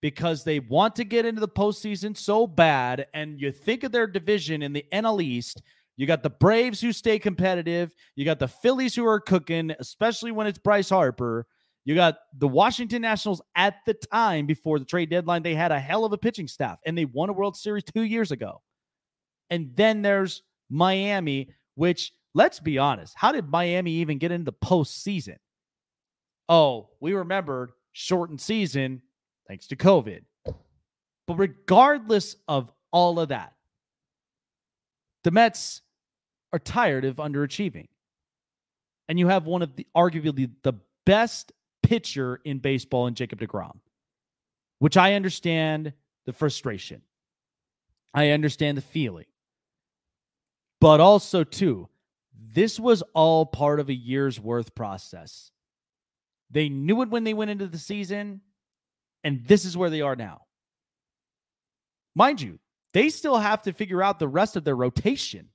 [0.00, 3.06] because they want to get into the postseason so bad.
[3.12, 5.60] And you think of their division in the NL East,
[5.98, 7.94] you got the Braves who stay competitive.
[8.16, 11.46] You got the Phillies who are cooking, especially when it's Bryce Harper.
[11.84, 15.42] You got the Washington Nationals at the time before the trade deadline.
[15.42, 18.04] They had a hell of a pitching staff and they won a World Series two
[18.04, 18.62] years ago.
[19.50, 24.66] And then there's Miami, which let's be honest, how did Miami even get into the
[24.66, 25.36] postseason?
[26.50, 29.02] Oh, we remembered shortened season
[29.46, 30.22] thanks to COVID.
[30.44, 33.54] But regardless of all of that,
[35.22, 35.82] the Mets
[36.52, 37.86] are tired of underachieving.
[39.08, 40.72] And you have one of the arguably the
[41.06, 41.52] best
[41.84, 43.78] pitcher in baseball in Jacob DeGrom,
[44.80, 45.92] which I understand
[46.26, 47.02] the frustration.
[48.12, 49.26] I understand the feeling.
[50.80, 51.88] But also, too,
[52.54, 55.52] this was all part of a year's worth process.
[56.50, 58.40] They knew it when they went into the season,
[59.24, 60.42] and this is where they are now.
[62.14, 62.58] Mind you,
[62.92, 65.48] they still have to figure out the rest of their rotation.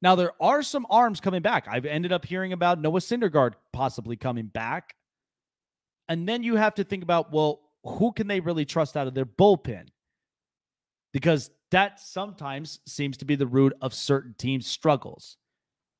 [0.00, 1.66] Now, there are some arms coming back.
[1.68, 4.94] I've ended up hearing about Noah Syndergaard possibly coming back.
[6.08, 9.14] And then you have to think about, well, who can they really trust out of
[9.14, 9.88] their bullpen?
[11.12, 15.36] Because that sometimes seems to be the root of certain teams' struggles.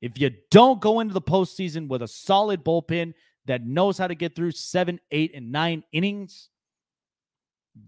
[0.01, 3.13] If you don't go into the postseason with a solid bullpen
[3.49, 6.49] that knows how to get through seven, eight, and nine innings,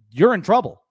[0.10, 0.82] you're in trouble.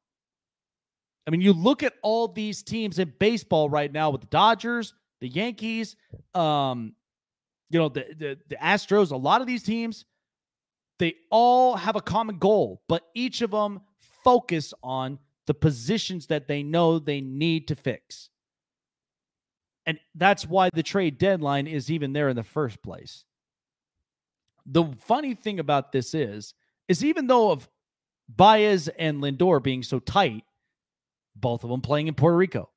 [1.27, 4.95] I mean, you look at all these teams in baseball right now with the Dodgers,
[5.21, 5.97] the Yankees,
[6.35, 6.95] um,
[7.69, 10.05] you know, the, the the Astros, a lot of these teams,
[10.99, 13.81] they all have a common goal, but each of them
[14.25, 18.29] focus on the positions that they know they need to fix.
[19.87, 23.25] And that's why the trade deadline is even there in the first place.
[24.71, 26.55] The funny thing about this is,
[26.89, 27.69] is even though of
[28.29, 30.45] Baez and Lindor being so tight,
[31.35, 32.71] both of them playing in Puerto Rico.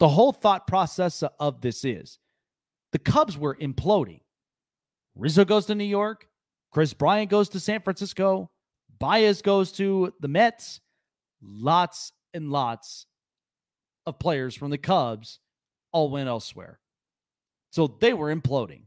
[0.00, 2.18] The whole thought process of this is
[2.92, 4.20] the Cubs were imploding.
[5.14, 6.28] Rizzo goes to New York.
[6.72, 8.50] Kris Bryant goes to San Francisco.
[8.98, 10.80] Baez goes to the Mets.
[11.40, 13.06] Lots and lots
[14.06, 15.38] of players from the Cubs
[15.92, 16.80] all went elsewhere.
[17.70, 18.82] So they were imploding.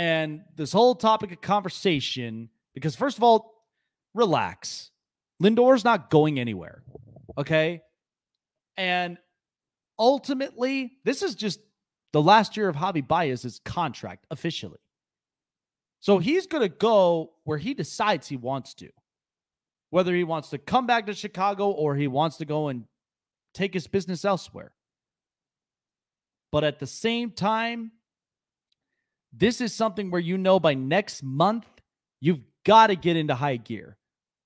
[0.00, 3.66] And this whole topic of conversation, because first of all,
[4.14, 4.92] relax.
[5.40, 6.82] Lindor's not going anywhere.
[7.36, 7.82] Okay.
[8.78, 9.18] And
[9.98, 11.60] ultimately, this is just
[12.14, 14.78] the last year of Javy Baez's contract officially.
[15.98, 18.88] So he's going to go where he decides he wants to.
[19.90, 22.84] Whether he wants to come back to Chicago or he wants to go and
[23.52, 24.72] take his business elsewhere.
[26.50, 27.92] But at the same time,
[29.32, 31.66] this is something where you know by next month,
[32.20, 33.96] you've got to get into high gear.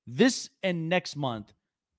[0.06, 1.52] This and next month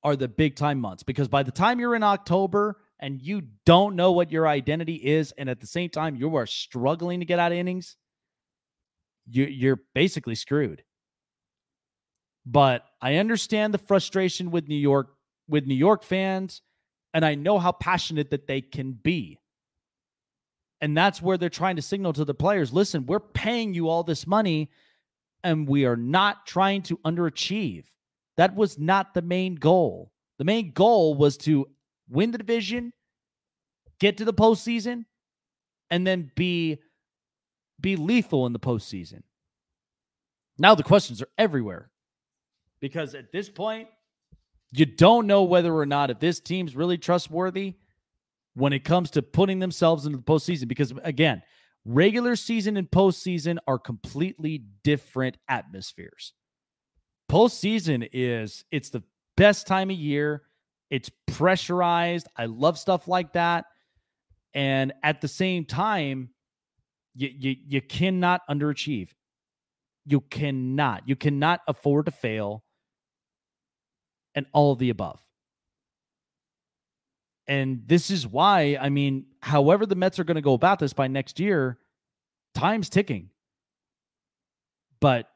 [0.03, 3.95] are the big time months because by the time you're in October and you don't
[3.95, 7.39] know what your identity is, and at the same time you are struggling to get
[7.39, 7.97] out of innings,
[9.29, 10.83] you, you're basically screwed.
[12.45, 15.07] But I understand the frustration with New York
[15.47, 16.61] with New York fans,
[17.13, 19.39] and I know how passionate that they can be.
[20.85, 24.03] And that's where they're trying to signal to the players listen, we're paying you all
[24.03, 24.69] this money,
[25.43, 27.85] and we are not trying to underachieve.
[28.37, 30.11] That was not the main goal.
[30.37, 31.67] The main goal was to
[32.07, 32.93] win the division,
[33.97, 35.05] get to the postseason,
[35.89, 36.77] and then be
[37.81, 39.23] be lethal in the postseason.
[40.59, 41.89] Now the questions are everywhere
[42.79, 43.87] because at this point,
[44.71, 47.73] you don't know whether or not if this team's really trustworthy
[48.55, 50.67] when it comes to putting themselves into the postseason.
[50.67, 51.43] Because again,
[51.85, 56.33] regular season and postseason are completely different atmospheres.
[57.29, 59.03] Postseason is it's the
[59.37, 60.43] best time of year.
[60.89, 62.27] It's pressurized.
[62.37, 63.65] I love stuff like that.
[64.53, 66.29] And at the same time,
[67.15, 69.09] you, you, you cannot underachieve.
[70.05, 71.07] You cannot.
[71.07, 72.63] You cannot afford to fail.
[74.35, 75.24] And all of the above.
[77.47, 80.93] And this is why, I mean, however the Mets are going to go about this
[80.93, 81.77] by next year,
[82.55, 83.29] time's ticking.
[84.99, 85.29] But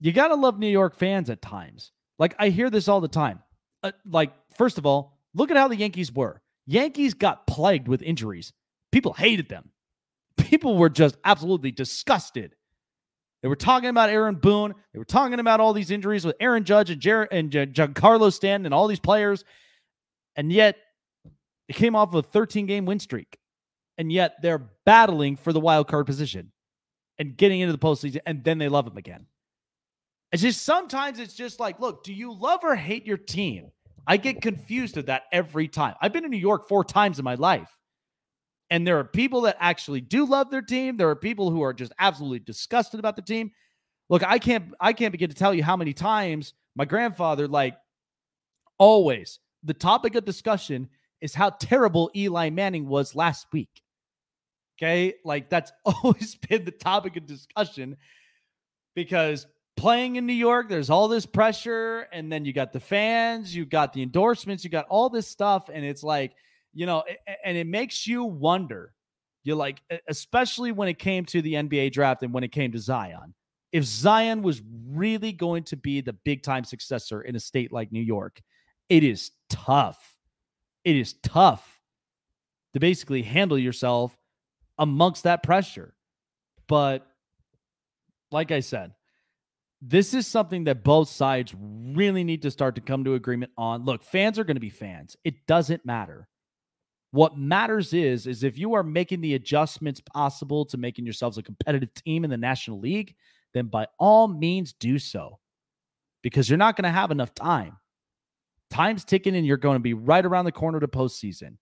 [0.00, 1.92] you got to love New York fans at times.
[2.18, 3.40] Like I hear this all the time.
[3.82, 6.42] Uh, like first of all, look at how the Yankees were.
[6.66, 8.52] Yankees got plagued with injuries.
[8.92, 9.70] People hated them.
[10.36, 12.54] People were just absolutely disgusted.
[13.42, 14.74] They were talking about Aaron Boone.
[14.92, 18.66] They were talking about all these injuries with Aaron Judge and Jared and Giancarlo Stanton
[18.66, 19.44] and all these players.
[20.34, 20.76] And yet
[21.68, 23.38] they came off of a 13 game win streak.
[23.98, 26.52] And yet they're battling for the wild card position
[27.18, 28.20] and getting into the postseason.
[28.26, 29.26] And then they love him again.
[30.32, 33.70] It's just sometimes it's just like, look, do you love or hate your team?
[34.06, 35.94] I get confused at that every time.
[36.00, 37.70] I've been in New York four times in my life.
[38.70, 40.96] And there are people that actually do love their team.
[40.96, 43.52] There are people who are just absolutely disgusted about the team.
[44.08, 47.76] Look, I can't I can't begin to tell you how many times my grandfather like
[48.78, 50.88] always the topic of discussion
[51.20, 53.82] is how terrible Eli Manning was last week.
[54.78, 55.14] Okay?
[55.24, 57.96] Like that's always been the topic of discussion
[58.94, 59.46] because
[59.76, 63.64] playing in New York, there's all this pressure, and then you got the fans, you
[63.64, 66.32] got the endorsements, you got all this stuff, and it's like,
[66.74, 67.04] you know,
[67.44, 68.92] and it makes you wonder.
[69.44, 72.78] You're like, especially when it came to the NBA draft and when it came to
[72.78, 73.32] Zion,
[73.70, 77.92] if Zion was really going to be the big time successor in a state like
[77.92, 78.40] New York,
[78.88, 80.15] it is tough.
[80.86, 81.80] It is tough
[82.72, 84.16] to basically handle yourself
[84.78, 85.96] amongst that pressure.
[86.68, 87.04] But
[88.30, 88.92] like I said,
[89.82, 93.84] this is something that both sides really need to start to come to agreement on.
[93.84, 95.16] Look, fans are going to be fans.
[95.24, 96.28] It doesn't matter.
[97.10, 101.42] What matters is is if you are making the adjustments possible to making yourselves a
[101.42, 103.16] competitive team in the National League,
[103.54, 105.40] then by all means do so.
[106.22, 107.76] Because you're not going to have enough time.
[108.70, 111.56] Time's ticking and you're going to be right around the corner to postseason.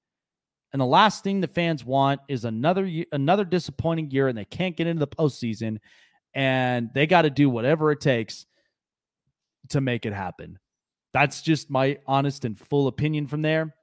[0.72, 4.76] And the last thing the fans want is another another disappointing year and they can't
[4.76, 5.78] get into the postseason
[6.34, 8.46] and they got to do whatever it takes
[9.68, 10.58] to make it happen.
[11.12, 13.74] That's just my honest and full opinion from there.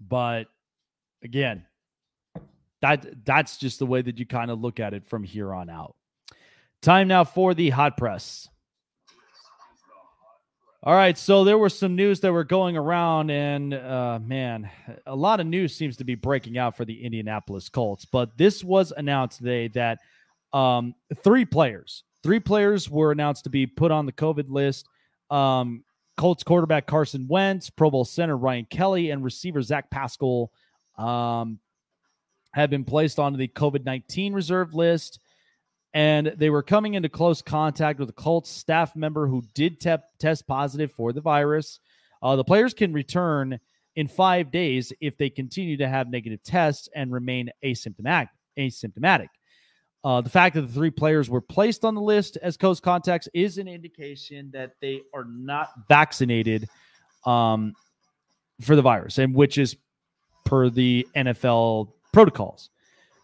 [0.00, 0.44] But
[1.22, 1.66] again,
[2.80, 5.68] that that's just the way that you kind of look at it from here on
[5.68, 5.94] out.
[6.80, 8.48] Time now for the hot press.
[10.84, 14.68] All right, so there were some news that were going around, and uh, man,
[15.06, 18.04] a lot of news seems to be breaking out for the Indianapolis Colts.
[18.04, 20.00] But this was announced today that
[20.52, 24.88] um, three players, three players were announced to be put on the COVID list.
[25.30, 25.84] Um,
[26.16, 30.50] Colts quarterback Carson Wentz, Pro Bowl center Ryan Kelly, and receiver Zach Pascal
[30.98, 31.60] um,
[32.54, 35.20] have been placed onto the COVID 19 reserve list.
[35.94, 39.96] And they were coming into close contact with a Colts staff member who did te-
[40.18, 41.80] test positive for the virus.
[42.22, 43.60] Uh, the players can return
[43.96, 48.28] in five days if they continue to have negative tests and remain asymptomatic.
[48.58, 49.28] asymptomatic.
[50.04, 53.28] Uh, the fact that the three players were placed on the list as close contacts
[53.34, 56.68] is an indication that they are not vaccinated
[57.24, 57.72] um,
[58.60, 59.76] for the virus, and which is
[60.44, 62.70] per the NFL protocols.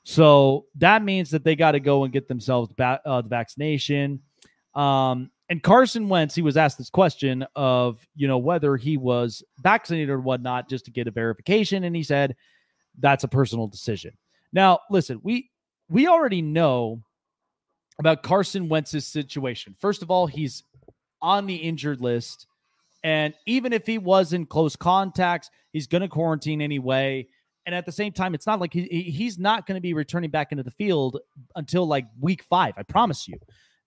[0.09, 4.22] So that means that they got to go and get themselves uh, the vaccination.
[4.74, 9.42] Um, and Carson Wentz, he was asked this question of, you know, whether he was
[9.61, 12.36] vaccinated or whatnot, just to get a verification, and he said
[12.98, 14.16] that's a personal decision.
[14.50, 15.50] Now, listen, we
[15.90, 17.02] we already know
[17.98, 19.76] about Carson Wentz's situation.
[19.78, 20.62] First of all, he's
[21.20, 22.46] on the injured list.
[23.04, 27.28] And even if he was in close contacts, he's going to quarantine anyway.
[27.68, 30.30] And at the same time, it's not like he, he's not going to be returning
[30.30, 31.20] back into the field
[31.54, 32.72] until like week five.
[32.78, 33.38] I promise you.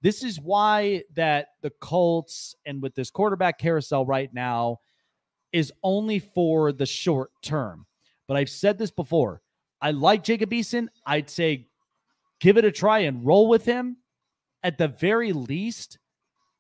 [0.04, 4.82] This is why that the Colts and with this quarterback carousel right now
[5.52, 7.88] is only for the short term.
[8.28, 9.42] But I've said this before.
[9.82, 10.88] I like Jacob Eason.
[11.08, 11.68] I'd say
[12.40, 13.98] give it a try and roll with him
[14.62, 15.98] at the very least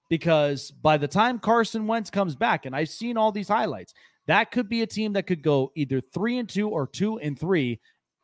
[0.10, 3.94] because by the time Carson Wentz comes back, and I've seen all these highlights,
[4.32, 7.38] that could be a team that could go either three and two or two and
[7.38, 7.82] three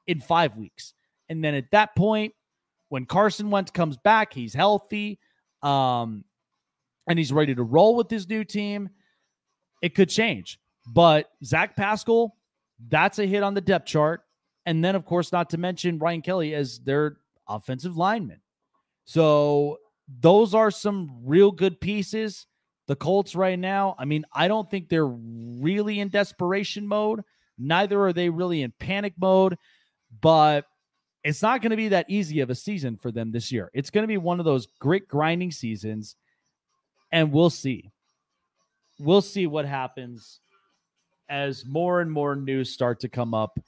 [0.07, 0.93] in five weeks.
[1.27, 2.33] And then at that point,
[2.87, 5.19] when Carson Wentz comes back, he's healthy,
[5.61, 6.23] um,
[7.09, 8.89] and he's ready to roll with his new team.
[9.81, 10.61] It could change.
[10.87, 12.37] But Zach Pascal,
[12.87, 14.21] that's a hit on the depth chart.
[14.65, 17.17] And then, of course, not to mention Ryan Kelly as their
[17.49, 18.39] offensive lineman.
[19.03, 19.79] So
[20.21, 22.47] those are some real good pieces.
[22.88, 27.23] The Colts right now, I mean, I don't think they're really in desperation mode.
[27.57, 29.57] Neither are they really in panic mode,
[30.21, 30.65] but
[31.23, 33.69] it's not going to be that easy of a season for them this year.
[33.73, 36.15] It's going to be one of those grit grinding seasons,
[37.11, 37.91] and we'll see.
[38.99, 40.39] We'll see what happens
[41.29, 43.59] as more and more news start to come up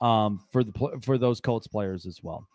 [0.00, 2.46] um, for the for those Colts players as well.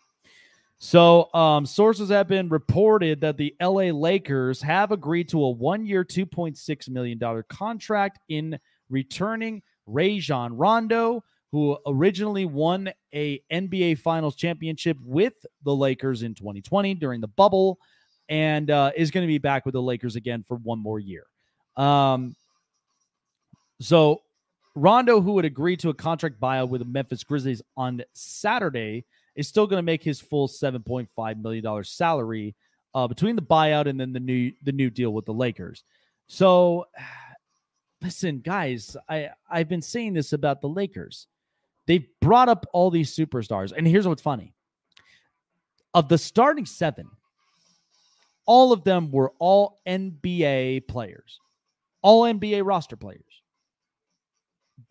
[0.78, 5.86] So, um, sources have been reported that the LA Lakers have agreed to a one
[5.86, 8.58] year, $2.6 million contract in
[8.90, 16.94] returning Rajon Rondo, who originally won a NBA Finals championship with the Lakers in 2020
[16.94, 17.78] during the bubble
[18.28, 21.26] and uh, is going to be back with the Lakers again for one more year.
[21.76, 22.34] Um,
[23.80, 24.22] so,
[24.74, 29.04] Rondo, who would agree to a contract buyout with the Memphis Grizzlies on Saturday,
[29.36, 32.54] is still going to make his full $7.5 million salary
[32.94, 35.82] uh, between the buyout and then the new the new deal with the Lakers.
[36.26, 36.86] So
[38.02, 41.26] listen, guys, I, I've been saying this about the Lakers.
[41.86, 43.72] They've brought up all these superstars.
[43.76, 44.54] And here's what's funny.
[45.92, 47.08] Of the starting seven,
[48.46, 51.40] all of them were all NBA players,
[52.02, 53.33] all NBA roster players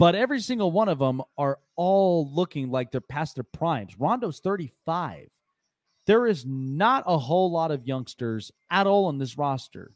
[0.04, 3.98] but every single one of them are all looking like they're past their primes.
[3.98, 5.30] Rondo's 35.
[6.08, 9.94] There is not a whole lot of youngsters at all on this roster.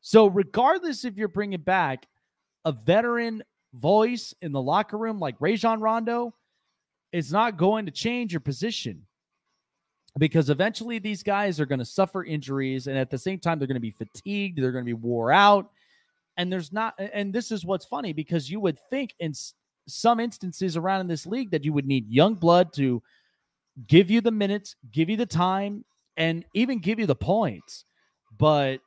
[0.00, 2.06] So, regardless if you're bringing back
[2.64, 3.42] a veteran
[3.74, 6.32] voice in the locker room like Rajon Rondo,
[7.12, 9.02] it's not going to change your position
[10.16, 12.86] because eventually these guys are going to suffer injuries.
[12.86, 15.32] And at the same time, they're going to be fatigued, they're going to be wore
[15.32, 15.70] out
[16.36, 19.32] and there's not, and this is what's funny because you would think in
[19.86, 23.02] some instances around in this league that you would need young blood to
[23.86, 25.84] give you the minutes, give you the time,
[26.16, 27.84] and even give you the points.
[28.36, 28.80] But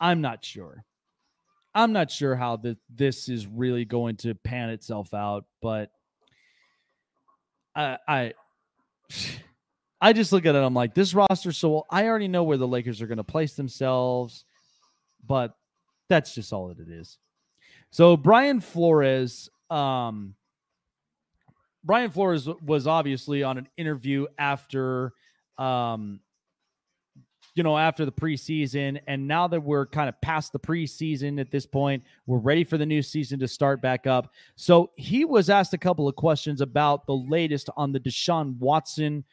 [0.00, 0.84] I'm not sure.
[1.74, 5.90] I'm not sure how the, this is really going to pan itself out, but
[7.74, 8.32] I I
[10.00, 10.58] I just look at it.
[10.58, 11.50] I'm like, this roster.
[11.50, 14.44] So I already know where the Lakers are going to place themselves,
[15.26, 15.54] but
[16.08, 17.18] that's just all that it is.
[17.90, 20.34] So Brian Flores, um,
[21.84, 25.12] Brian Flores was obviously on an interview after,
[25.58, 26.20] um,
[27.54, 31.52] you know, after the preseason, and now that we're kind of past the preseason at
[31.52, 34.32] this point, we're ready for the new season to start back up.
[34.56, 39.24] So he was asked a couple of questions about the latest on the Deshaun Watson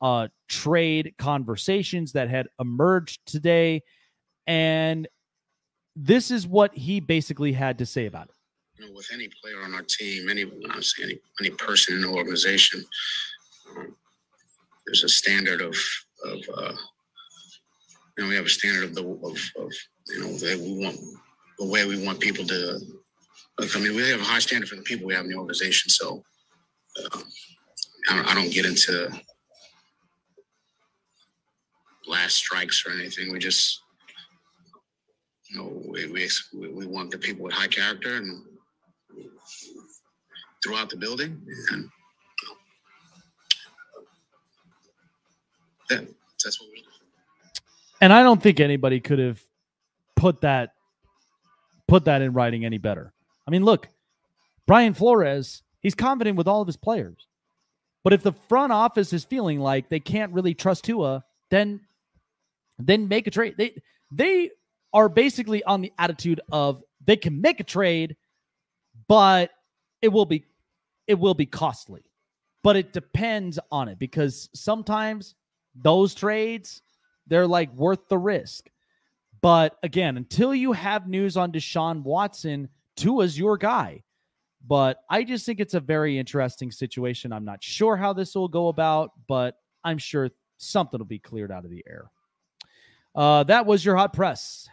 [0.00, 3.82] uh, trade conversations that had emerged today,
[4.48, 5.06] and
[6.00, 8.34] this is what he basically had to say about it.
[8.78, 12.08] You know, with any player on our team, any honestly, any any person in the
[12.08, 12.84] organization,
[13.76, 13.96] um,
[14.86, 15.76] there's a standard of
[16.24, 16.72] of uh,
[18.16, 19.72] you know we have a standard of the of, of
[20.06, 20.96] you know that we want
[21.58, 22.80] the way we want people to.
[23.60, 25.90] I mean, we have a high standard for the people we have in the organization.
[25.90, 26.22] So
[26.96, 27.18] uh,
[28.08, 29.10] I, don't, I don't get into
[32.06, 33.32] last strikes or anything.
[33.32, 33.82] We just
[35.48, 36.28] you know, we, we,
[36.68, 38.42] we want the people with high character and
[40.62, 41.40] throughout the building.
[45.90, 46.88] And that's what we do.
[48.00, 49.42] And I don't think anybody could have
[50.16, 50.74] put that
[51.86, 53.12] put that in writing any better.
[53.46, 53.88] I mean, look,
[54.66, 57.26] Brian Flores, he's confident with all of his players.
[58.04, 61.80] But if the front office is feeling like they can't really trust Tua, then
[62.78, 63.54] then make a trade.
[63.56, 63.80] They
[64.12, 64.50] they
[64.92, 68.16] are basically on the attitude of they can make a trade,
[69.06, 69.50] but
[70.02, 70.44] it will be
[71.06, 72.02] it will be costly.
[72.62, 75.34] But it depends on it because sometimes
[75.74, 76.82] those trades
[77.26, 78.68] they're like worth the risk.
[79.40, 84.02] But again, until you have news on Deshaun Watson, Tua's your guy.
[84.66, 87.32] But I just think it's a very interesting situation.
[87.32, 91.52] I'm not sure how this will go about, but I'm sure something will be cleared
[91.52, 92.10] out of the air.
[93.14, 94.68] Uh, that was your hot press.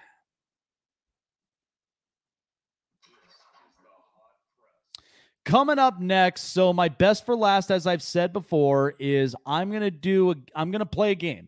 [5.45, 9.91] Coming up next, so my best for last, as I've said before, is I'm gonna
[9.91, 11.47] do a, I'm gonna play a game.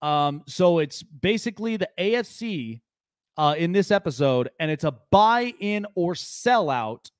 [0.00, 2.80] Um, so it's basically the AFC
[3.36, 7.10] uh, in this episode, and it's a buy in or sell out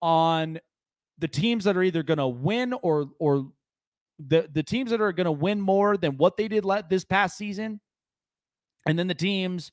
[0.00, 0.60] on
[1.18, 3.50] the teams that are either gonna win or or
[4.28, 7.36] the the teams that are gonna win more than what they did let this past
[7.36, 7.80] season,
[8.86, 9.72] and then the teams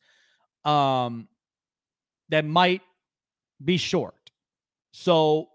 [0.65, 1.27] um
[2.29, 2.81] that might
[3.63, 4.22] be short.
[4.93, 5.49] So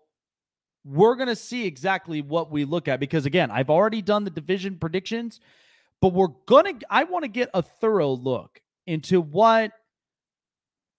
[0.84, 4.30] we're going to see exactly what we look at because again, I've already done the
[4.30, 5.41] division predictions,
[6.03, 9.72] but we're going to I want to get a thorough look into what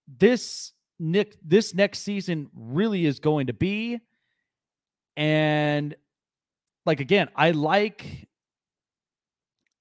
[0.08, 4.00] this Nick this next season really is going to be
[5.16, 5.94] and
[6.86, 8.28] like again, I like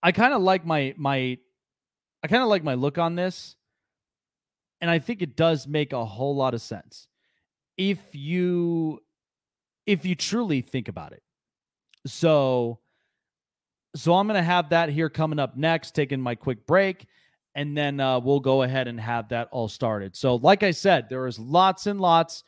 [0.03, 1.37] I kind of like my my
[2.23, 3.55] I kind of like my look on this
[4.81, 7.08] and I think it does make a whole lot of sense
[7.79, 9.01] if you
[9.87, 11.23] if you truly think about it.
[12.05, 12.79] So
[13.95, 17.07] so I'm going to have that here coming up next, taking my quick break,
[17.55, 20.15] and then uh, we'll go ahead and have that all started.
[20.15, 22.43] So, like I said, there is lots and lots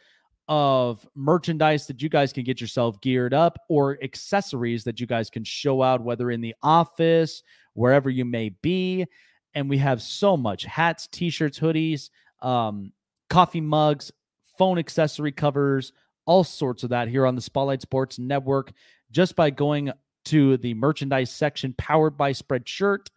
[0.47, 5.29] of merchandise that you guys can get yourself geared up or accessories that you guys
[5.29, 7.41] can show out, whether in the office,
[7.73, 9.07] wherever you may be.
[9.55, 12.09] And we have so much hats, t shirts, hoodies,
[12.41, 12.91] um,
[13.29, 14.11] coffee mugs,
[14.61, 15.91] phone accessory covers,
[16.27, 18.71] all sorts of that here on the Spotlight Sports Network
[19.09, 19.91] just by going
[20.25, 23.07] to the merchandise section powered by Spreadshirt.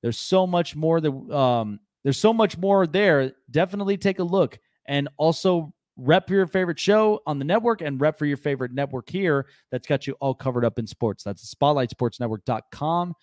[0.00, 3.32] There's so much more that um, there's so much more there.
[3.50, 8.00] Definitely take a look and also rep for your favorite show on the network and
[8.00, 11.24] rep for your favorite network here that's got you all covered up in sports.
[11.24, 13.14] That's spotlightsportsnetwork.com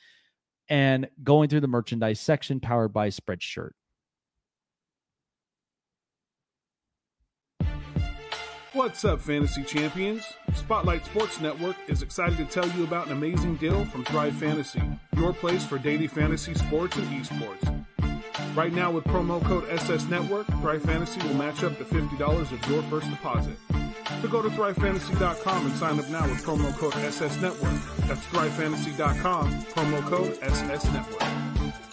[0.67, 3.71] and going through the merchandise section powered by Spreadshirt.
[8.79, 10.23] What's up, fantasy champions?
[10.55, 14.81] Spotlight Sports Network is excited to tell you about an amazing deal from Thrive Fantasy,
[15.17, 17.85] your place for daily fantasy sports and esports.
[18.55, 22.69] Right now, with promo code SS Network, Thrive Fantasy will match up to $50 of
[22.71, 23.57] your first deposit.
[24.21, 27.73] So go to thrivefantasy.com and sign up now with promo code SS Network.
[28.07, 31.88] That's thrivefantasy.com, promo code SS Network.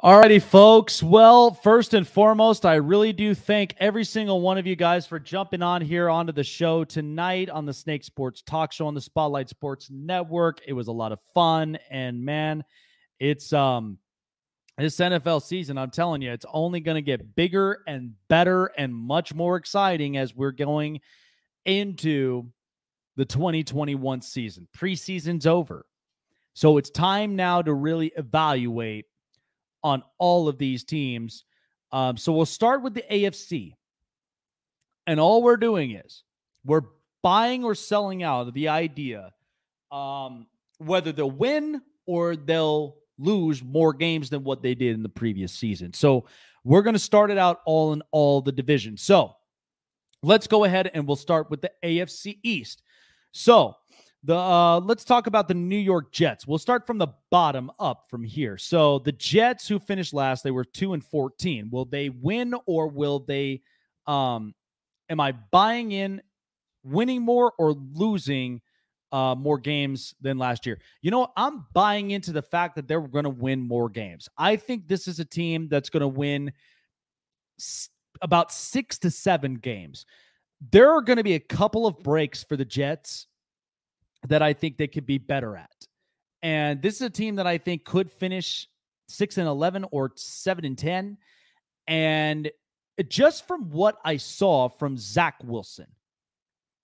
[0.00, 1.02] Alrighty, folks.
[1.02, 5.18] Well, first and foremost, I really do thank every single one of you guys for
[5.18, 9.00] jumping on here onto the show tonight on the Snake Sports Talk Show on the
[9.00, 10.60] Spotlight Sports Network.
[10.68, 12.62] It was a lot of fun, and man,
[13.18, 13.98] it's um
[14.78, 18.94] this NFL season, I'm telling you, it's only going to get bigger and better and
[18.94, 21.00] much more exciting as we're going
[21.64, 22.44] into
[23.16, 24.68] the 2021 season.
[24.76, 25.86] Preseason's over.
[26.54, 29.06] So it's time now to really evaluate
[29.82, 31.44] on all of these teams.
[31.92, 33.74] Um, so we'll start with the AFC.
[35.06, 36.22] And all we're doing is
[36.64, 36.82] we're
[37.22, 39.32] buying or selling out the idea
[39.90, 40.46] um,
[40.78, 45.52] whether they'll win or they'll lose more games than what they did in the previous
[45.52, 45.92] season.
[45.92, 46.26] So
[46.62, 49.02] we're going to start it out all in all the divisions.
[49.02, 49.34] So
[50.22, 52.82] let's go ahead and we'll start with the AFC East.
[53.32, 53.76] So
[54.24, 56.46] the uh, let's talk about the New York Jets.
[56.46, 58.58] We'll start from the bottom up from here.
[58.58, 61.70] So the Jets who finished last, they were 2 and 14.
[61.70, 63.62] Will they win or will they
[64.06, 64.54] um
[65.08, 66.20] am I buying in
[66.84, 68.60] winning more or losing
[69.12, 70.80] uh more games than last year?
[71.00, 74.28] You know, I'm buying into the fact that they're going to win more games.
[74.36, 76.52] I think this is a team that's going to win
[77.60, 77.88] s-
[78.20, 80.06] about 6 to 7 games.
[80.72, 83.27] There are going to be a couple of breaks for the Jets
[84.26, 85.70] that I think they could be better at.
[86.42, 88.68] And this is a team that I think could finish
[89.08, 91.18] 6 and 11 or 7 and 10.
[91.86, 92.50] And
[93.08, 95.86] just from what I saw from Zach Wilson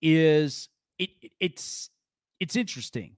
[0.00, 0.68] is
[0.98, 1.10] it
[1.40, 1.90] it's
[2.40, 3.16] it's interesting.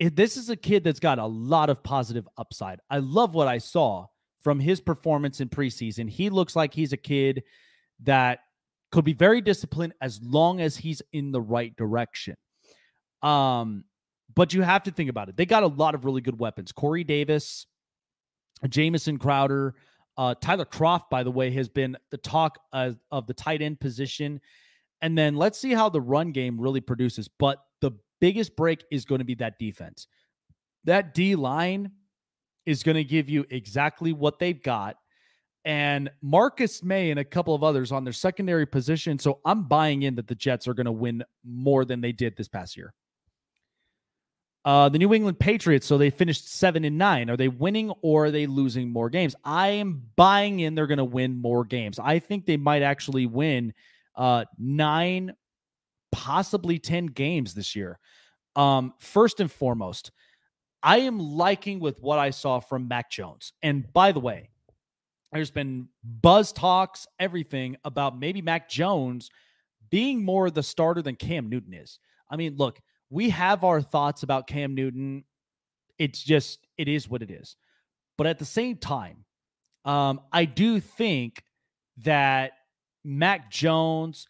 [0.00, 2.80] This is a kid that's got a lot of positive upside.
[2.90, 4.06] I love what I saw
[4.40, 6.08] from his performance in preseason.
[6.08, 7.44] He looks like he's a kid
[8.02, 8.40] that
[8.90, 12.36] could be very disciplined as long as he's in the right direction.
[13.22, 13.84] Um,
[14.34, 15.36] but you have to think about it.
[15.36, 16.72] They got a lot of really good weapons.
[16.72, 17.66] Corey Davis,
[18.68, 19.74] Jamison Crowder,
[20.16, 23.80] uh, Tyler Kroft, by the way, has been the talk of, of the tight end
[23.80, 24.40] position.
[25.00, 27.28] And then let's see how the run game really produces.
[27.28, 30.06] But the biggest break is going to be that defense.
[30.84, 31.90] That D line
[32.66, 34.96] is going to give you exactly what they've got.
[35.64, 39.18] And Marcus Maye and a couple of others on their secondary position.
[39.18, 42.36] So I'm buying in that the Jets are going to win more than they did
[42.36, 42.94] this past year.
[44.64, 47.28] Uh, the New England Patriots, so they finished seven and nine.
[47.28, 49.34] Are they winning or are they losing more games?
[49.44, 51.98] I am buying in they're going to win more games.
[51.98, 53.74] I think they might actually win
[54.14, 55.34] uh, nine,
[56.12, 57.98] possibly 10 games this year.
[58.54, 60.12] Um, first and foremost,
[60.82, 63.52] I am liking with what I saw from Mac Jones.
[63.62, 64.50] And by the way,
[65.32, 69.30] there's been buzz talks, everything about maybe Mac Jones
[69.90, 71.98] being more the starter than Cam Newton is.
[72.30, 72.80] I mean, look,
[73.12, 75.24] we have our thoughts about Cam Newton.
[75.98, 77.56] It's just, it is what it is.
[78.16, 79.24] But at the same time,
[79.84, 81.44] um, I do think
[81.98, 82.52] that
[83.04, 84.26] Mac Jones,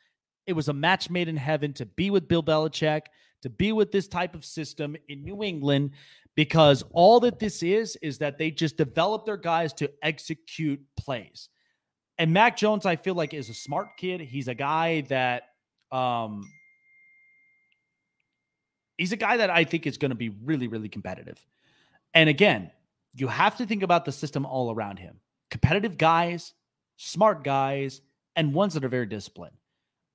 [0.49, 3.03] it was a match made in heaven to be with Bill Belichick,
[3.43, 5.93] to be with this type of system in New England,
[6.35, 11.51] because all that this is, is that they just develop their guys to execute plays.
[12.19, 14.21] And Mac Jones, I feel like, is a smart kid.
[14.21, 15.45] He's a guy that
[15.93, 16.51] um,
[18.99, 21.45] he's a guy that I think is going to be really, really competitive.
[22.15, 22.71] And again,
[23.15, 25.21] you have to think about the system all around him
[25.51, 26.55] competitive guys,
[26.97, 28.01] smart guys,
[28.37, 29.55] and ones that are very disciplined.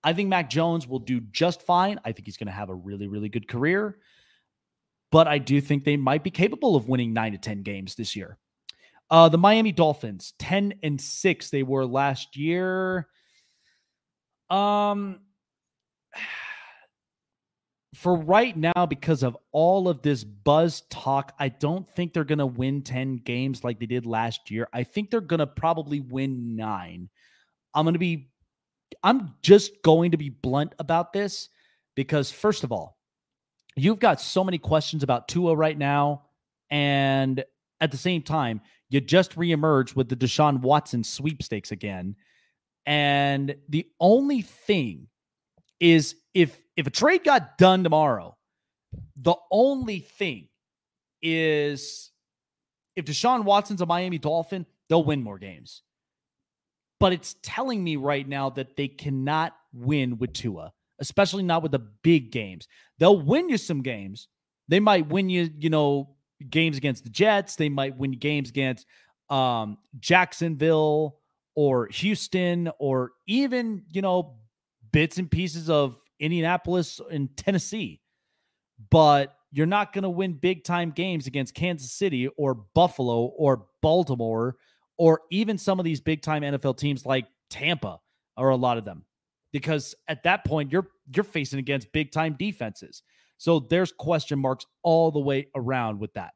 [0.04, 2.00] I think Mac Jones will do just fine.
[2.04, 3.98] I think he's going to have a really, really good career.
[5.12, 8.16] But I do think they might be capable of winning nine to 10 games this
[8.16, 8.38] year.
[9.10, 13.08] Uh, the Miami Dolphins, 10 and 6 they were last year.
[14.50, 15.20] Um,
[17.98, 22.38] for right now, because of all of this buzz talk, I don't think they're going
[22.38, 24.68] to win 10 games like they did last year.
[24.72, 27.10] I think they're going to probably win nine.
[27.74, 28.30] I'm going to be,
[29.02, 31.50] I'm just going to be blunt about this
[31.96, 33.00] because, first of all,
[33.76, 36.26] you've got so many questions about Tua right now.
[36.70, 37.44] And
[37.82, 42.16] at the same time, you just reemerged with the Deshaun Watson sweepstakes again.
[42.86, 45.08] And the only thing
[45.80, 48.38] is if if a trade got done tomorrow,
[49.18, 50.48] the only thing
[51.22, 52.12] is
[52.96, 55.82] if Deshaun Watson's a Miami Dolphin, they'll win more games.
[57.00, 61.72] But it's telling me right now that they cannot win with Tua, especially not with
[61.72, 62.68] the big games.
[63.00, 64.28] They'll win you some games.
[64.68, 66.16] They might win you, you know,
[66.50, 67.56] games against the Jets.
[67.56, 68.86] They might win games against
[69.30, 71.18] um, Jacksonville
[71.56, 74.38] or Houston or even, you know,
[74.92, 78.02] bits and pieces of Indianapolis and Tennessee.
[78.90, 83.66] But you're not going to win big time games against Kansas City or Buffalo or
[83.82, 84.58] Baltimore
[84.98, 88.00] or even some of these big time NFL teams like Tampa
[88.36, 89.06] or a lot of them.
[89.54, 93.04] Because at that point you're you're facing against big time defenses.
[93.38, 96.34] So there's question marks all the way around with that.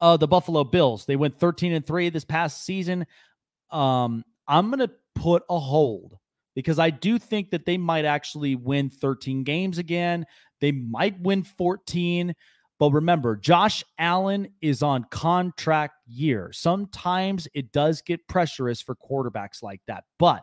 [0.00, 3.06] Uh the Buffalo Bills, they went 13 and 3 this past season.
[3.70, 6.18] Um I'm going to put a hold
[6.54, 10.26] because I do think that they might actually win 13 games again.
[10.60, 12.34] They might win 14.
[12.78, 16.50] But remember, Josh Allen is on contract year.
[16.52, 20.04] Sometimes it does get pressurous for quarterbacks like that.
[20.18, 20.42] But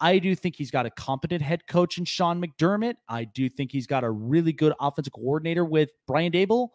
[0.00, 2.94] I do think he's got a competent head coach in Sean McDermott.
[3.08, 6.70] I do think he's got a really good offensive coordinator with Brian Daboll.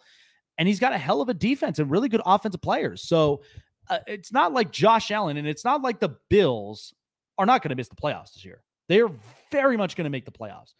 [0.57, 3.01] And he's got a hell of a defense and really good offensive players.
[3.01, 3.41] So
[3.89, 6.93] uh, it's not like Josh Allen and it's not like the Bills
[7.37, 8.61] are not going to miss the playoffs this year.
[8.89, 9.11] They are
[9.51, 10.73] very much going to make the playoffs.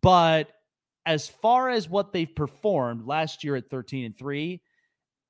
[0.00, 0.48] But
[1.06, 4.60] as far as what they've performed last year at 13 and 3,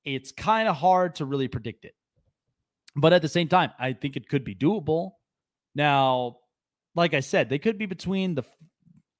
[0.05, 1.95] it's kind of hard to really predict it.
[2.97, 5.13] But at the same time, I think it could be doable.
[5.75, 6.39] Now,
[6.95, 8.45] like I said, they could be between the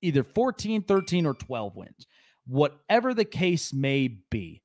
[0.03, 2.07] either 14, 13 or 12 wins.
[2.47, 4.63] Whatever the case may be.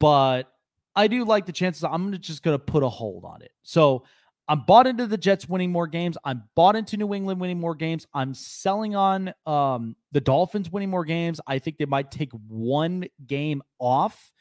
[0.00, 0.52] But
[0.94, 1.84] I do like the chances.
[1.84, 3.52] I'm just going to put a hold on it.
[3.62, 4.04] So
[4.48, 6.18] I'm bought into the Jets winning more games.
[6.24, 8.06] I'm bought into New England winning more games.
[8.12, 11.40] I'm selling on um, the Dolphins winning more games.
[11.46, 14.32] I think they might take one game off,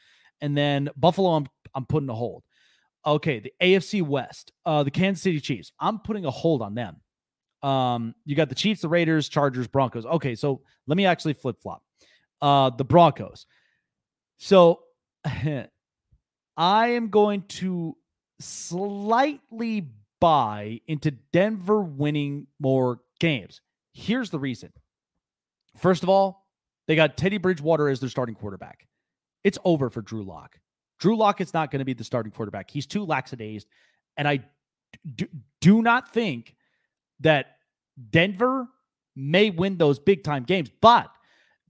[0.42, 1.30] and then Buffalo.
[1.32, 2.44] I'm I'm putting a hold.
[3.06, 5.72] Okay, the AFC West, uh, the Kansas City Chiefs.
[5.80, 7.02] I'm putting a hold on them.
[7.64, 10.06] Um, you got the Chiefs, the Raiders, Chargers, Broncos.
[10.06, 11.84] Okay, so let me actually flip flop.
[12.42, 13.46] Uh, the Broncos.
[14.38, 14.82] So
[15.26, 17.96] I am going to
[18.42, 19.88] slightly
[20.20, 23.62] buy into Denver winning more games.
[23.94, 24.72] Here's the reason.
[25.78, 26.48] First of all,
[26.88, 28.88] they got Teddy Bridgewater as their starting quarterback.
[29.44, 30.60] It's over for Drew Lock.
[31.00, 32.70] Drew Lock is not going to be the starting quarterback.
[32.70, 33.68] He's too lackadaised.
[34.18, 34.44] And I
[35.16, 35.28] do,
[35.60, 36.56] do not think
[37.22, 37.58] that
[38.10, 38.68] Denver
[39.16, 41.10] may win those big time games, but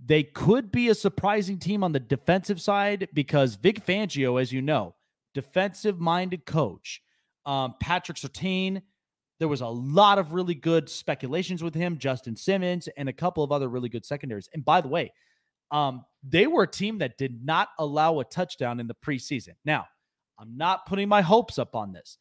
[0.04, 4.62] they could be a surprising team on the defensive side because Vic Fangio, as you
[4.62, 4.96] know,
[5.34, 7.02] defensive minded coach.
[7.46, 8.82] Um, Patrick Surtain,
[9.40, 13.44] there was a lot of really good speculations with him, Justin Simmons, and a couple
[13.44, 14.50] of other really good secondaries.
[14.54, 15.12] And by the way,
[15.72, 19.56] um, they were a team that did not allow a touchdown in the preseason.
[19.66, 19.88] Now,
[20.38, 22.18] I'm not putting my hopes up on this,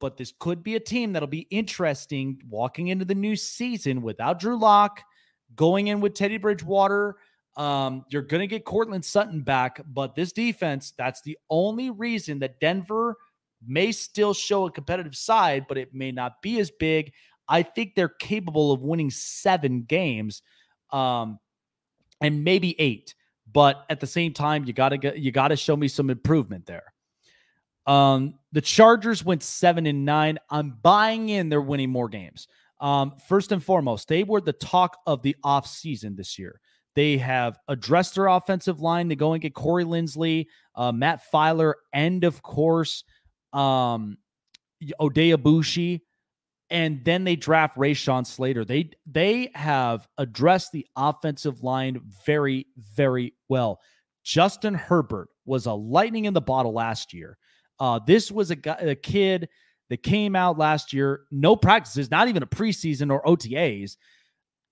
[0.00, 4.38] but this could be a team that'll be interesting walking into the new season without
[4.38, 5.02] Drew Lock,
[5.54, 7.16] going in with Teddy Bridgewater.
[7.56, 12.38] Um, you're going to get Courtland Sutton back, but this defense, that's the only reason
[12.38, 13.16] that Denver
[13.66, 17.12] may still show a competitive side, but it may not be as big.
[17.48, 20.42] I think they're capable of winning seven games,
[20.90, 21.38] um,
[22.20, 23.14] and maybe eight.
[23.52, 26.94] But at the same time, you gotta get you gotta show me some improvement there.
[27.86, 30.38] Um, the Chargers went seven and nine.
[30.48, 32.48] I'm buying in they're winning more games.
[32.80, 36.60] Um, first and foremost, they were the talk of the offseason this year.
[36.94, 41.74] They have addressed their offensive line to go and get Corey Linsley, uh, Matt Feiler,
[41.92, 43.04] and of course,
[43.52, 44.18] um,
[45.00, 46.00] Oday
[46.70, 48.64] and then they draft Rashawn Slater.
[48.64, 53.80] They they have addressed the offensive line very very well.
[54.24, 57.36] Justin Herbert was a lightning in the bottle last year.
[57.78, 59.48] Uh, this was a, a kid
[59.90, 63.96] that came out last year, no practices, not even a preseason or OTAs,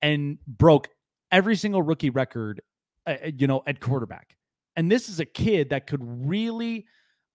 [0.00, 0.88] and broke
[1.30, 2.60] every single rookie record,
[3.06, 4.36] uh, uh, you know, at quarterback.
[4.76, 6.86] And this is a kid that could really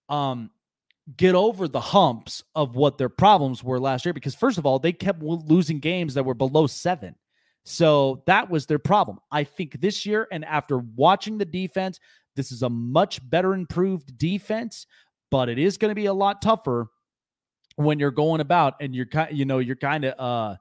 [0.09, 0.49] um,
[1.17, 4.79] get over the humps of what their problems were last year because, first of all,
[4.79, 7.15] they kept losing games that were below seven.
[7.65, 9.19] So that was their problem.
[9.31, 11.99] I think this year, and after watching the defense,
[12.35, 14.85] this is a much better improved defense,
[15.31, 16.87] but it is going to be a lot tougher
[17.75, 20.55] when you're going about and you're kind, you know, you're kind of, uh,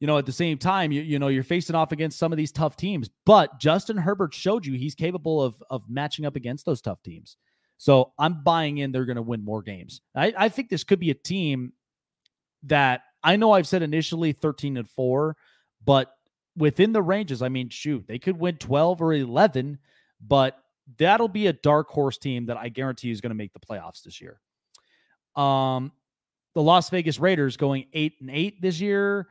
[0.00, 2.36] you know, at the same time, you, you know, you're facing off against some of
[2.36, 3.08] these tough teams.
[3.24, 7.36] But Justin Herbert showed you he's capable of of matching up against those tough teams.
[7.78, 10.00] So I'm buying in they're going to win more games.
[10.14, 11.72] I, I think this could be a team
[12.64, 15.36] that I know I've said initially 13 and 4,
[15.84, 16.12] but
[16.56, 19.78] within the ranges, I mean, shoot, they could win 12 or 11,
[20.26, 20.58] but
[20.98, 24.02] that'll be a dark horse team that I guarantee is going to make the playoffs
[24.02, 24.40] this year.
[25.34, 25.92] Um,
[26.54, 29.28] the Las Vegas Raiders going eight and eight this year.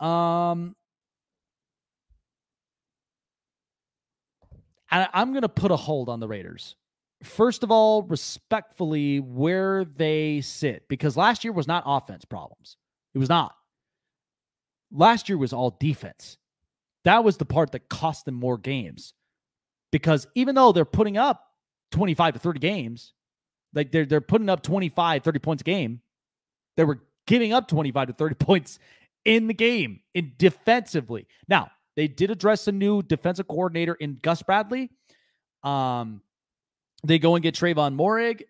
[0.00, 0.76] Um,
[4.90, 6.76] I, I'm going to put a hold on the Raiders.
[7.24, 12.76] First of all, respectfully, where they sit, because last year was not offense problems.
[13.14, 13.54] It was not.
[14.92, 16.38] Last year was all defense.
[17.04, 19.14] That was the part that cost them more games.
[19.92, 21.44] Because even though they're putting up
[21.92, 23.12] 25 to 30 games,
[23.74, 26.02] Like they're they're putting up 25, 30 points a game.
[26.76, 28.80] They were giving up 25 to 30 points
[29.24, 31.26] in the game in defensively.
[31.48, 34.90] Now, they did address a new defensive coordinator in Gus Bradley.
[35.62, 36.22] Um,
[37.04, 38.42] they go and get Trevon Moehrig.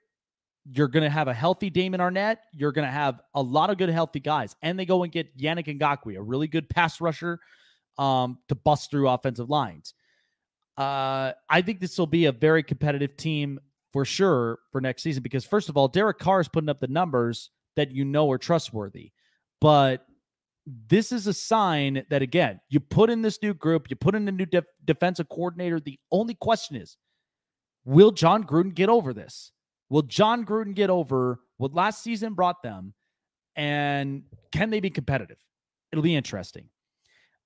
[0.70, 2.38] You're going to have a healthy Damon Arnette.
[2.52, 4.54] You're going to have a lot of good, healthy guys.
[4.62, 7.40] And they go and get Yannick Ngakoue, a really good pass rusher
[7.98, 9.94] um, to bust through offensive lines.
[10.76, 13.58] Uh, I think this will be a very competitive team
[13.92, 16.88] for sure for next season because, first of all, Derek Carr is putting up the
[16.88, 19.12] numbers that you know are trustworthy.
[19.60, 20.06] But
[20.88, 24.26] this is a sign that, again, you put in this new group, you put in
[24.28, 25.80] a new def- defensive coordinator.
[25.80, 26.96] The only question is,
[27.84, 29.52] will Jon Gruden get over this?
[29.88, 32.94] Will Jon Gruden get over what last season brought them?
[33.56, 35.38] And can they be competitive?
[35.92, 36.68] It'll be interesting.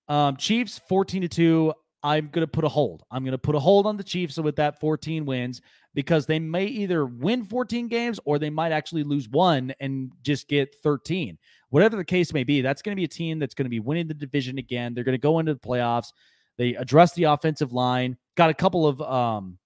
[0.09, 1.73] Um, Chiefs 14 to 2.
[2.03, 3.03] I'm going to put a hold.
[3.11, 5.63] I'm going to put a hold on the Chiefs with that 14 wins
[5.95, 10.47] because they may either win 14 games or they might actually lose one and just
[10.47, 11.39] get 13.
[11.75, 13.81] Whatever the case may be, that's going to be a team that's going to be
[13.81, 14.95] winning the division again.
[14.95, 16.13] They're going to go into the playoffs.
[16.57, 18.17] They address the offensive line.
[18.37, 19.59] Got a couple of um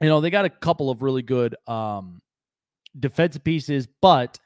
[0.00, 2.22] you know, they got a couple of really good um
[3.00, 4.38] defensive pieces, but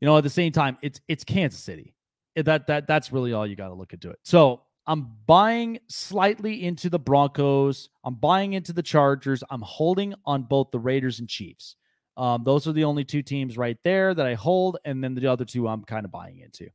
[0.00, 1.94] you know, at the same time, it's it's Kansas City.
[2.34, 4.18] That that that's really all you got to look into it.
[4.24, 7.88] So I'm buying slightly into the Broncos.
[8.02, 9.44] I'm buying into the Chargers.
[9.48, 11.76] I'm holding on both the Raiders and Chiefs.
[12.18, 15.28] Um, those are the only two teams right there that I hold, and then the
[15.28, 16.68] other two I'm kind of buying into.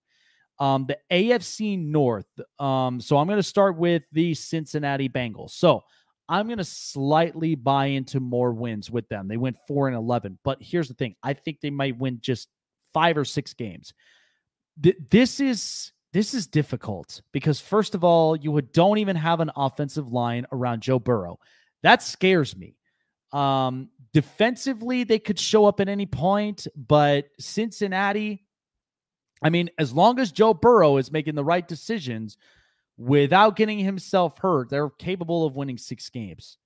[0.58, 2.28] Um, the AFC North.
[2.60, 5.52] Um, so I'm going to start with the Cincinnati Bengals.
[5.52, 5.82] So
[6.30, 9.28] I'm going to slightly buy into more wins with them.
[9.28, 12.48] They went four and eleven, but here's the thing: I think they might win just
[12.94, 13.94] five or six games.
[14.82, 19.52] Th- this is this is difficult because first of all, you don't even have an
[19.58, 21.40] offensive line around Joe Burrow.
[21.82, 22.78] That scares me.
[23.34, 28.46] Um, defensively, they could show up at any point, but Cincinnati,
[29.44, 32.38] I mean, as long as Joe Burrow is making the right decisions
[32.98, 36.58] without getting himself hurt, they're capable of winning six games.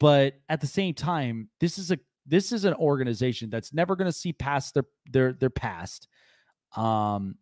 [0.00, 4.06] But at the same time, this is a this is an organization that's never going
[4.06, 6.08] to see past their their their past.
[6.74, 7.36] Um,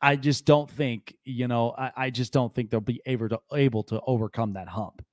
[0.00, 3.40] I just don't think, you know, I, I just don't think they'll be able to
[3.52, 5.04] able to overcome that hump.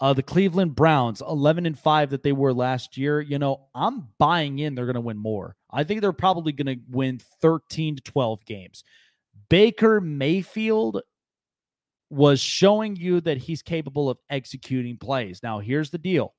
[0.00, 3.20] Uh, the Cleveland Browns, 11 and 5 that they were last year.
[3.20, 5.56] You know, I'm buying in they're going to win more.
[5.70, 8.84] I think they're probably going to win 13 to 12 games.
[9.48, 11.02] Baker Mayfield
[12.10, 15.42] was showing you that he's capable of executing plays.
[15.42, 16.34] Now, here's the deal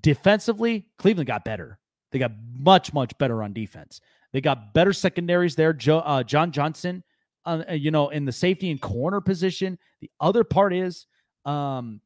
[0.00, 1.78] defensively, Cleveland got better.
[2.10, 4.00] They got much, much better on defense.
[4.32, 5.76] They got better secondaries there.
[5.88, 7.02] Uh, John Johnson,
[7.44, 9.78] uh, uh, you know, in the safety and corner position.
[10.00, 11.06] The other part is
[11.44, 12.00] um,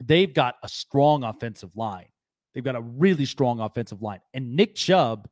[0.00, 2.06] they've got a strong offensive line.
[2.54, 4.20] They've got a really strong offensive line.
[4.34, 5.28] And Nick Chubb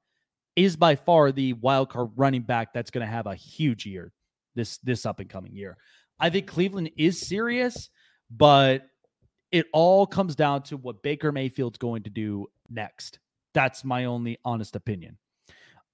[0.54, 4.12] is by far the wild card running back that's going to have a huge year
[4.54, 5.76] this this up and coming year.
[6.20, 7.90] I think Cleveland is serious,
[8.30, 8.86] but
[9.52, 13.20] it all comes down to what Baker Mayfield's going to do next.
[13.54, 15.16] That's my only honest opinion.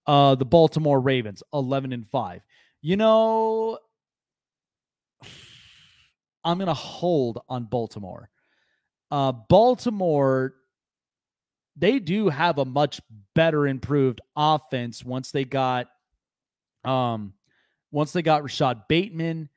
[0.06, 2.42] Uh, the Baltimore Ravens, 11 and 5.
[2.82, 3.78] You know,
[6.44, 8.28] I'm going to hold on Baltimore.
[9.14, 10.54] Uh, Baltimore,
[11.76, 13.00] they do have a much
[13.36, 15.86] better improved offense once they got
[16.84, 17.32] um
[17.92, 19.48] once they got Rashod Bateman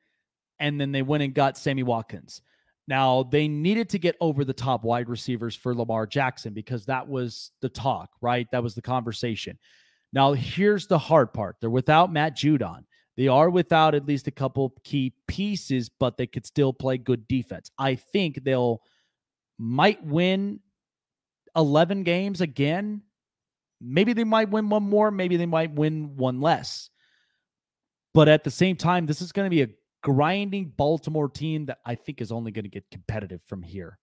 [0.60, 2.40] and then they went and got Sammy Watkins.
[2.86, 7.08] Now, they needed to get over the top wide receivers for Lamar Jackson because that
[7.08, 8.46] was the talk, right?
[8.52, 9.58] That was the conversation.
[10.12, 12.84] Now, here's the hard part they're without Matt Judon.
[13.16, 17.26] They are without at least a couple key pieces, but they could still play good
[17.26, 17.72] defense.
[17.76, 18.82] I think they'll
[19.58, 20.60] might win
[21.56, 23.02] 11 games again.
[23.80, 25.10] Maybe they might win one more.
[25.10, 26.90] Maybe they might win one less.
[28.14, 29.68] But at the same time, this is going to be a
[30.02, 33.98] grinding Baltimore team that I think is only going to get competitive from here.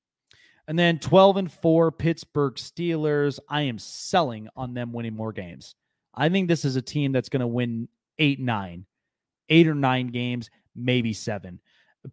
[0.68, 3.39] And then 12 and 4 Pittsburgh Steelers.
[3.49, 5.76] I am selling on them winning more games.
[6.14, 7.88] I think this is a team that's going to win
[8.20, 8.86] eight, nine,
[9.49, 11.60] eight or nine games, maybe seven.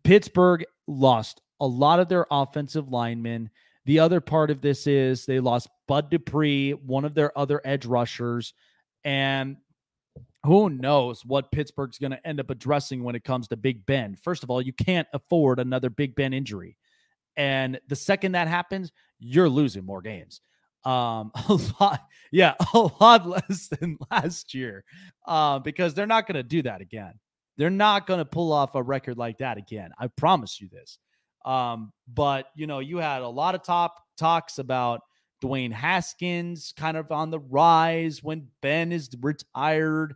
[0.03, 3.49] Pittsburgh lost a lot of their offensive linemen.
[3.87, 7.87] The other part of this is they lost Bud Dupree, one of their other edge
[7.87, 8.53] rushers,
[9.05, 9.57] and
[10.45, 14.17] who knows what Pittsburgh's going to end up addressing when it comes to Big Ben.
[14.17, 16.77] First of all, you can't afford another Big Ben injury.
[17.37, 18.91] And the second that happens,
[19.21, 20.41] you're losing more games
[20.85, 24.85] um a lot yeah a lot less than last year
[25.29, 27.13] uh, because they're not going to do that again
[27.57, 30.99] they're not going to pull off a record like that again i promise you this
[31.45, 35.03] um but you know you had a lot of top talks about
[35.43, 40.15] Dwayne Haskins kind of on the rise when Ben is retired.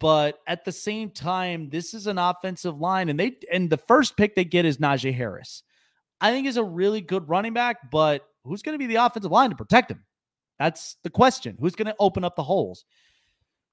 [0.00, 4.16] But at the same time, this is an offensive line, and they and the first
[4.16, 5.62] pick they get is Najee Harris.
[6.20, 9.30] I think is a really good running back, but who's going to be the offensive
[9.30, 10.04] line to protect him?
[10.58, 11.56] That's the question.
[11.60, 12.84] Who's going to open up the holes?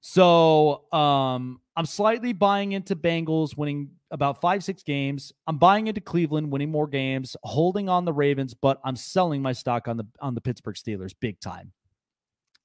[0.02, 5.32] So um, I'm slightly buying into Bengals winning about five, six games.
[5.46, 9.52] I'm buying into Cleveland winning more games, holding on the Ravens, but I'm selling my
[9.52, 11.72] stock on the on the Pittsburgh Steelers big time.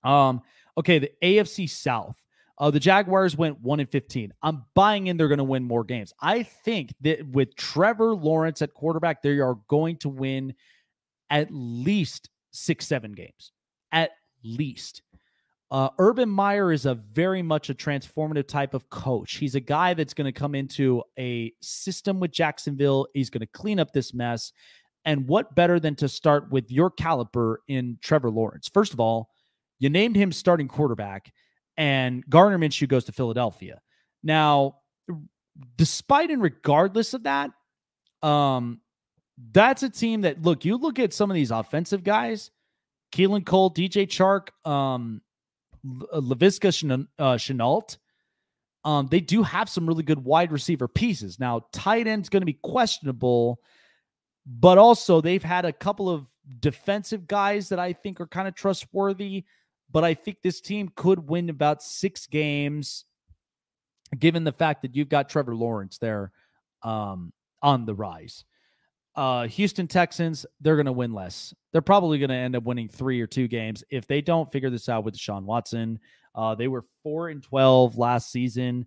[0.04, 0.42] Um,
[0.78, 2.18] okay, the AFC South.
[2.60, 4.34] Uh, the Jaguars went one and fifteen.
[4.42, 6.14] I'm buying in they're going to win more games.
[6.20, 10.56] I think that with Trevor Lawrence at quarterback, they are going to win
[11.30, 13.52] at least six, seven games.
[13.92, 14.10] At
[14.44, 15.04] least.
[15.70, 19.36] Uh, Urban Meyer is a very much a transformative type of coach.
[19.36, 23.08] He's a guy that's going to come into a system with Jacksonville.
[23.14, 24.54] He's going to clean up this mess.
[25.04, 28.70] And what better than to start with your caliber in Trevor Lawrence?
[28.70, 29.30] First of all,
[29.80, 31.32] you named him starting quarterback,
[31.76, 33.80] and Gardner Minshew goes to Philadelphia.
[34.24, 34.78] Now,
[35.76, 37.52] despite and regardless of that,
[38.24, 38.82] um,
[39.52, 40.66] that's a team that look.
[40.66, 42.52] You look at some of these offensive guys,
[43.12, 45.22] Keelan Cole, DJ Chark, um,
[45.88, 47.98] Laviska uh, Shenault.
[48.84, 51.40] Um, they do have some really good wide receiver pieces.
[51.40, 53.60] Now, tight end's going to be questionable,
[54.46, 56.28] but also they've had a couple of
[56.60, 59.44] defensive guys that I think are kind of trustworthy.
[59.92, 63.06] But I think this team could win about six games,
[64.18, 66.32] given the fact that you've got Trevor Lawrence there
[66.84, 67.32] um,
[67.62, 68.44] on the rise.
[69.18, 71.52] Uh, Houston Texans, they're going to win less.
[71.74, 74.70] They're probably going to end up winning three or two games if they don't figure
[74.70, 75.98] this out with Deshaun Watson.
[76.36, 78.86] Uh, they were four and twelve last season,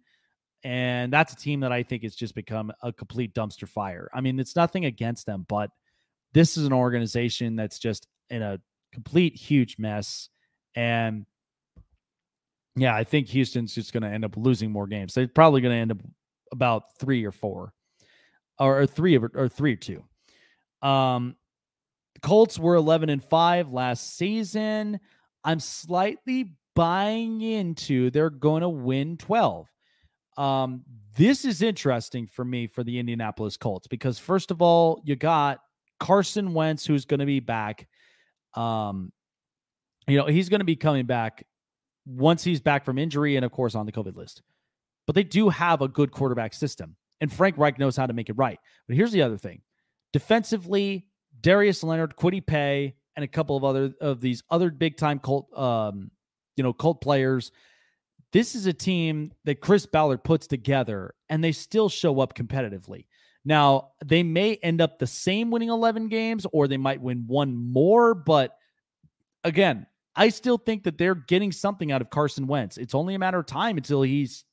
[0.63, 4.09] and that's a team that I think has just become a complete dumpster fire.
[4.15, 5.71] I mean, it's nothing against them, but
[6.33, 8.61] this is an organization that's just in a
[8.93, 10.29] complete huge mess.
[10.77, 11.27] And
[12.77, 15.13] yeah, I think Houston's just going to end up losing more games.
[15.13, 15.99] They're probably going to end up
[16.53, 17.73] about three or four,
[18.61, 20.05] or, or three or, or three or two.
[20.83, 21.37] Um,
[22.23, 25.01] Colts were 11 and 5 last season.
[25.45, 29.67] I'm slightly buying into they're going to win 12.
[30.37, 30.83] Um,
[31.17, 35.61] this is interesting for me for the Indianapolis Colts because first of all, you got
[35.99, 37.89] Carson Wentz who's going to be back.
[38.55, 39.13] Um,
[40.07, 41.45] you know, he's going to be coming back
[42.07, 44.43] once he's back from injury and of course on the COVID list.
[45.07, 48.29] But they do have a good quarterback system and Frank Reich knows how to make
[48.31, 48.59] it right.
[48.87, 49.61] But here's the other thing.
[50.13, 51.07] Defensively,
[51.41, 55.47] Darius Leonard, Kwity Paye, and a couple of other of these other big time Colt,
[55.57, 56.11] um,
[56.57, 57.53] you know, Colt players.
[58.33, 63.07] This is a team that Chris Ballard puts together, and they still show up competitively.
[63.45, 67.57] Now, they may end up the same winning 11 games, or they might win one
[67.57, 68.15] more.
[68.15, 68.57] But
[69.45, 72.77] again, I still think that they're getting something out of Carson Wentz.
[72.79, 74.45] It's only a matter of time until he's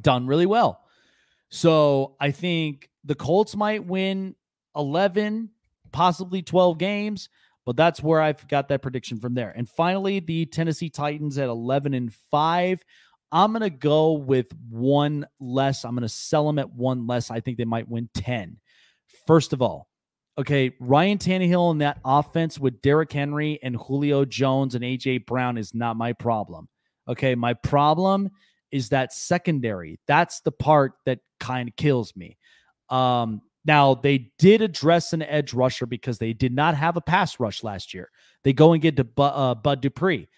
[0.00, 0.84] done really well.
[1.48, 4.34] So I think the Colts might win
[4.76, 5.50] 11,
[5.92, 7.28] possibly 12 games,
[7.64, 9.52] but that's where I've got that prediction from there.
[9.56, 12.84] And finally, the Tennessee Titans at 11 and 5.
[13.34, 15.84] I'm going to go with one less.
[15.84, 17.30] I'm going to sell them at one less.
[17.30, 18.58] I think they might win 10.
[19.26, 19.88] First of all,
[20.36, 25.56] okay, Ryan Tannehill and that offense with Derrick Henry and Julio Jones and AJ Brown
[25.56, 26.68] is not my problem.
[27.08, 28.30] Okay, my problem
[28.70, 29.98] is that secondary.
[30.06, 32.36] That's the part that kind of kills me.
[32.88, 37.38] Um, now, they did address an edge rusher because they did not have a pass
[37.38, 38.10] rush last year.
[38.42, 40.28] They go and get to Bud, uh, Bud Dupree.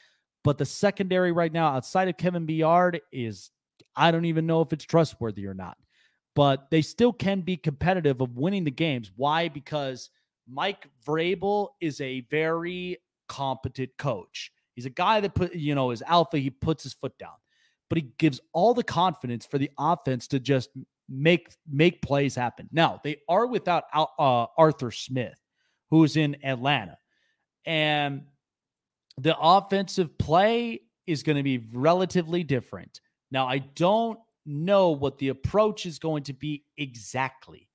[0.43, 3.51] But the secondary right now, outside of Kevin Byard, is
[3.97, 5.79] I don't even know if it's trustworthy or not.
[6.35, 9.11] But they still can be competitive of winning the games.
[9.17, 9.49] Why?
[9.49, 10.11] Because
[10.47, 12.99] Mike Vrabel is a very
[13.29, 14.51] competent coach.
[14.75, 16.39] He's a guy that put, you know, is alpha.
[16.39, 17.37] He puts his foot down,
[17.89, 20.71] but he gives all the confidence for the offense to just
[21.09, 22.69] make make plays happen.
[22.73, 25.39] Now they are without uh, Arthur Smith,
[25.91, 26.99] who is in Atlanta,
[27.67, 28.23] and
[29.19, 33.01] the offensive play is going to be relatively different.
[33.31, 37.69] Now I don't know what the approach is going to be exactly,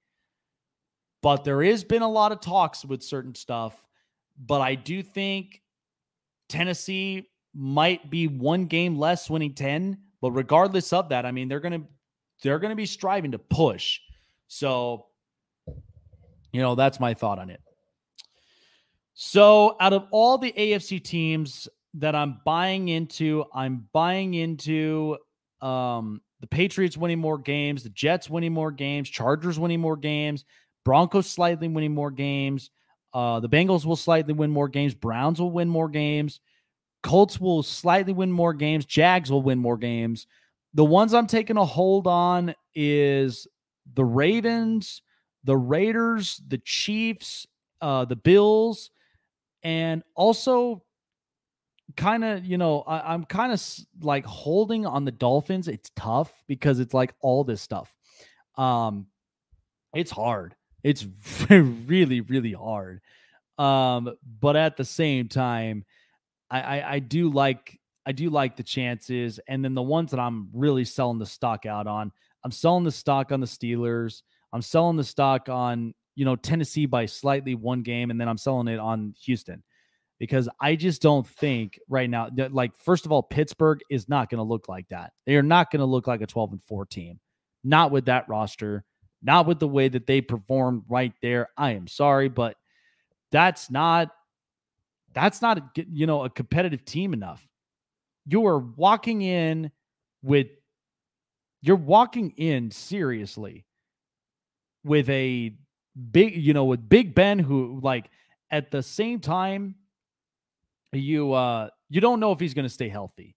[1.21, 3.85] but there has been a lot of talks with certain stuff.
[4.41, 5.61] But I do think
[6.47, 9.97] Tennessee might be one game less winning 10.
[10.21, 11.87] But regardless of that, I mean, they're going to
[12.41, 13.99] they're going to be striving to push.
[14.47, 15.05] So,
[16.51, 17.61] you know, that's my thought on it.
[19.13, 25.17] So, out of all the AFC teams that I'm buying into, I'm buying into
[25.61, 30.45] um, the Patriots winning more games, the Jets winning more games, Chargers winning more games,
[30.85, 32.71] Broncos slightly winning more games.
[33.13, 34.93] Uh, the Bengals will slightly win more games.
[34.93, 36.39] Browns will win more games.
[37.01, 38.85] Colts will slightly win more games.
[38.85, 40.27] Jags will win more games.
[40.73, 43.47] The ones I'm taking a hold on is
[43.93, 45.01] the Ravens,
[45.43, 47.47] the Raiders, the Chiefs,
[47.81, 48.91] uh, the Bills,
[49.63, 50.83] and also
[51.97, 53.61] kind of, you know, I, am kind of
[54.01, 55.67] like holding on the Dolphins.
[55.67, 57.93] It's tough because it's like all this stuff.
[58.57, 59.07] Um,
[59.93, 60.55] it's hard.
[60.83, 61.05] It's
[61.49, 63.01] really, really hard.
[63.57, 65.83] Um, but at the same time,
[66.49, 69.39] I, I, I do like I do like the chances.
[69.47, 72.11] And then the ones that I'm really selling the stock out on,
[72.43, 74.23] I'm selling the stock on the Steelers.
[74.53, 78.37] I'm selling the stock on, you know, Tennessee by slightly one game, and then I'm
[78.37, 79.63] selling it on Houston
[80.19, 84.29] because I just don't think right now, that, like, first of all, Pittsburgh is not
[84.29, 85.13] going to look like that.
[85.25, 87.19] They are not going to look like a 12 and 4 team,
[87.63, 88.83] not with that roster,
[89.21, 91.49] not with the way that they performed right there.
[91.57, 92.55] I am sorry, but
[93.31, 94.09] that's not
[95.13, 97.47] that's not you know a competitive team enough.
[98.29, 99.71] You are walking in
[100.21, 100.47] with
[101.61, 103.65] you're walking in seriously
[104.83, 105.53] with a
[106.11, 108.09] big you know with Big Ben who like
[108.51, 109.75] at the same time
[110.91, 113.35] you uh you don't know if he's going to stay healthy.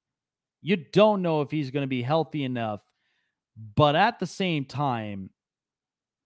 [0.61, 2.83] You don't know if he's going to be healthy enough.
[3.75, 5.31] But at the same time,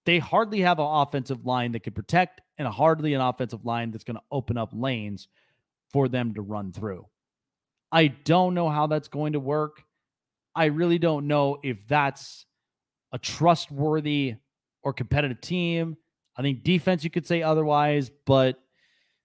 [0.05, 4.05] they hardly have an offensive line that can protect and hardly an offensive line that's
[4.05, 5.29] going to open up lanes
[5.93, 7.07] for them to run through.
[7.93, 9.83] I don't know how that's going to work.
[10.55, 12.47] I really don't know if that's
[13.13, 14.35] a trustworthy
[14.83, 15.97] or competitive team.
[16.37, 18.59] I think defense, you could say otherwise, but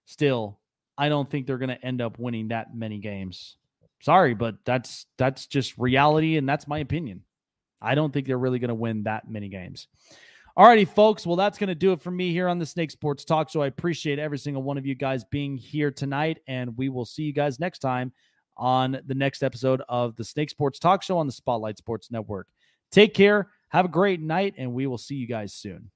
[0.06, 0.58] still,
[0.96, 3.56] I don't think they're going to end up winning that many games.
[4.00, 7.22] Sorry, but that's that's just reality, and that's my opinion.
[7.80, 9.88] I don't think they're really going to win that many games.
[10.58, 11.26] Alrighty, folks.
[11.26, 13.62] Well, that's going to do it for me here on the Snake Sports Talk Show.
[13.62, 17.22] I appreciate every single one of you guys being here tonight, and we will see
[17.22, 18.12] you guys next time
[18.62, 22.46] on the next episode of the Snake Sports Talk Show on the Spotlight Sports Network.
[22.92, 25.90] Take care, have a great night, and we will see you guys soon.